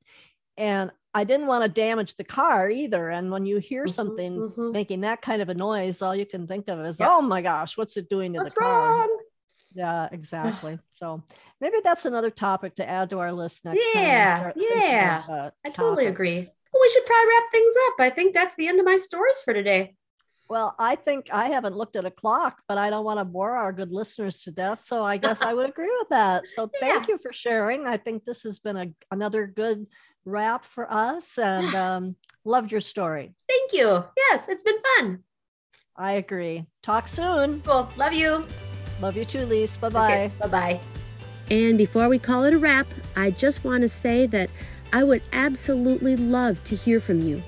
And 0.57 0.90
I 1.12 1.25
didn't 1.25 1.46
want 1.46 1.62
to 1.64 1.68
damage 1.68 2.16
the 2.16 2.25
car 2.25 2.70
either. 2.70 3.11
And 3.11 3.31
when 3.31 3.44
you 3.44 3.59
hear 3.59 3.85
Mhm, 3.85 3.90
something 3.90 4.40
mhm. 4.40 4.73
making 4.73 5.01
that 5.03 5.23
kind 5.23 5.42
of 5.42 5.49
a 5.49 5.55
noise, 5.55 6.03
all 6.03 6.14
you 6.16 6.25
can 6.27 6.46
think 6.46 6.68
of 6.68 6.81
is, 6.81 7.01
Yep. 7.01 7.09
oh 7.11 7.20
my 7.23 7.42
gosh, 7.42 7.77
what's 7.77 7.96
it 7.96 8.09
doing 8.09 8.33
to 8.35 8.38
What's 8.40 8.55
the 8.55 8.61
car? 8.61 8.90
wrong? 8.99 9.18
Yeah, 9.74 10.09
exactly. 10.12 10.78
so 10.92 11.22
maybe 11.61 11.76
that's 11.83 12.04
another 12.04 12.30
topic 12.30 12.76
to 12.76 12.88
add 12.88 13.11
to 13.11 13.18
our 13.18 13.33
list 13.33 13.64
next 13.64 13.85
time. 13.92 14.04
Yeah, 14.04 14.37
start 14.37 14.56
yeah. 14.56 15.24
of, 15.24 15.30
uh, 15.30 15.50
I 15.64 15.70
totally 15.70 16.06
agree. 16.06 16.46
Well, 16.72 16.80
we 16.80 16.90
should 16.90 17.06
probably 17.06 17.28
wrap 17.28 17.52
things 17.52 17.74
up. 17.87 17.94
I 17.98 18.11
think 18.11 18.35
that's 18.35 18.54
the 18.54 18.68
end 18.68 18.78
of 18.78 18.87
my 18.87 18.96
stories 18.96 19.40
for 19.44 19.52
today. 19.52 19.96
Well, 20.48 20.74
I 20.80 20.96
think 20.96 21.28
I 21.33 21.48
haven't 21.48 21.76
looked 21.76 21.94
at 21.94 22.04
a 22.04 22.11
clock, 22.11 22.61
but 22.66 22.76
I 22.76 22.90
don't 22.90 23.04
want 23.04 23.20
to 23.20 23.24
bore 23.24 23.52
our 23.56 23.72
good 23.72 23.92
listeners 23.92 24.42
to 24.42 24.52
death. 24.52 24.83
So 24.83 25.04
I 25.04 25.16
guess 25.16 25.42
I 25.42 25.54
would 25.54 25.68
agree 25.70 25.92
with 26.00 26.09
that. 26.09 26.48
So 26.48 26.68
thank 26.80 27.06
you 27.06 27.18
for 27.18 27.33
sharing. 27.33 27.87
I 27.87 27.96
think 27.96 28.24
this 28.24 28.42
has 28.42 28.59
been 28.59 28.76
a, 28.76 28.87
another 29.12 29.46
good 29.46 29.87
wrap 30.24 30.64
for 30.64 30.92
us 30.92 31.38
and 31.38 31.72
um, 31.76 32.16
loved 32.44 32.72
your 32.72 32.80
story. 32.80 33.33
Thank 33.48 33.72
you. 33.72 34.04
Yes, 34.16 34.48
it's 34.48 34.64
been 34.64 34.78
fun. 34.96 35.20
I 35.96 36.12
agree. 36.12 36.66
Talk 36.83 37.06
soon. 37.06 37.61
Cool. 37.61 37.88
Love 37.96 38.14
you. 38.14 38.44
Love 39.01 39.17
you 39.17 39.25
too, 39.25 39.47
Lise. 39.47 39.77
Bye 39.77 39.89
bye. 39.89 40.31
Bye 40.39 40.49
bye. 40.49 40.81
And 41.51 41.77
before 41.77 42.09
we 42.09 42.19
call 42.19 42.45
it 42.45 42.55
a 42.55 42.59
wrap, 42.59 42.87
I 43.17 43.31
just 43.31 43.65
want 43.65 43.83
to 43.83 43.89
say 43.89 44.27
that 44.27 44.51
I 44.93 45.03
would 45.03 45.23
absolutely 45.33 46.17
love 46.17 46.63
to 46.65 46.77
hear 46.77 47.01
from 47.01 47.21
you. 47.21 47.43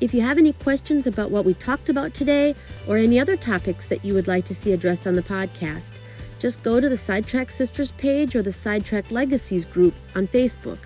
If 0.00 0.12
you 0.12 0.20
have 0.20 0.38
any 0.38 0.52
questions 0.52 1.06
about 1.06 1.30
what 1.30 1.44
we 1.44 1.54
talked 1.54 1.88
about 1.88 2.12
today 2.12 2.54
or 2.88 2.96
any 2.96 3.20
other 3.20 3.36
topics 3.36 3.86
that 3.86 4.04
you 4.04 4.14
would 4.14 4.26
like 4.26 4.44
to 4.46 4.54
see 4.54 4.72
addressed 4.72 5.06
on 5.06 5.14
the 5.14 5.22
podcast, 5.22 5.92
just 6.38 6.62
go 6.64 6.80
to 6.80 6.88
the 6.88 6.96
Sidetrack 6.96 7.52
Sisters 7.52 7.92
page 7.92 8.34
or 8.34 8.42
the 8.42 8.52
Sidetrack 8.52 9.12
Legacies 9.12 9.64
group 9.64 9.94
on 10.16 10.26
Facebook. 10.26 10.78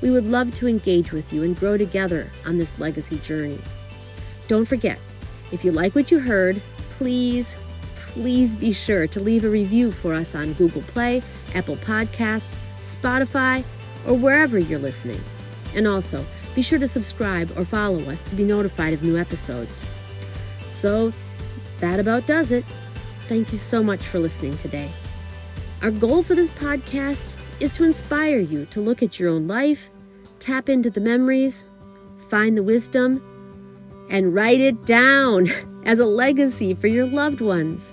We 0.00 0.10
would 0.10 0.26
love 0.26 0.52
to 0.56 0.66
engage 0.66 1.12
with 1.12 1.32
you 1.32 1.44
and 1.44 1.56
grow 1.56 1.76
together 1.76 2.28
on 2.44 2.58
this 2.58 2.76
legacy 2.78 3.18
journey. 3.18 3.60
Don't 4.48 4.64
forget, 4.64 4.98
if 5.52 5.64
you 5.64 5.70
like 5.70 5.94
what 5.94 6.10
you 6.10 6.18
heard, 6.18 6.60
please, 6.98 7.54
please 8.10 8.50
be 8.56 8.72
sure 8.72 9.06
to 9.06 9.20
leave 9.20 9.44
a 9.44 9.48
review 9.48 9.92
for 9.92 10.12
us 10.14 10.34
on 10.34 10.52
Google 10.54 10.82
Play, 10.82 11.22
Apple 11.54 11.76
Podcasts, 11.76 12.56
Spotify, 12.82 13.64
or 14.06 14.14
wherever 14.14 14.58
you're 14.58 14.78
listening. 14.78 15.20
And 15.74 15.86
also, 15.86 16.24
be 16.54 16.62
sure 16.62 16.78
to 16.78 16.88
subscribe 16.88 17.56
or 17.56 17.64
follow 17.64 18.00
us 18.10 18.24
to 18.24 18.34
be 18.34 18.44
notified 18.44 18.92
of 18.92 19.02
new 19.02 19.16
episodes. 19.16 19.84
So, 20.70 21.12
that 21.78 22.00
about 22.00 22.26
does 22.26 22.52
it. 22.52 22.64
Thank 23.28 23.52
you 23.52 23.58
so 23.58 23.82
much 23.82 24.00
for 24.00 24.18
listening 24.18 24.58
today. 24.58 24.90
Our 25.82 25.90
goal 25.90 26.22
for 26.22 26.34
this 26.34 26.50
podcast 26.50 27.32
is 27.60 27.72
to 27.74 27.84
inspire 27.84 28.40
you 28.40 28.66
to 28.66 28.80
look 28.80 29.02
at 29.02 29.20
your 29.20 29.30
own 29.30 29.46
life, 29.46 29.88
tap 30.40 30.68
into 30.68 30.90
the 30.90 31.00
memories, 31.00 31.64
find 32.28 32.56
the 32.56 32.62
wisdom, 32.62 33.22
and 34.10 34.34
write 34.34 34.60
it 34.60 34.84
down 34.84 35.48
as 35.84 36.00
a 36.00 36.06
legacy 36.06 36.74
for 36.74 36.88
your 36.88 37.06
loved 37.06 37.40
ones. 37.40 37.92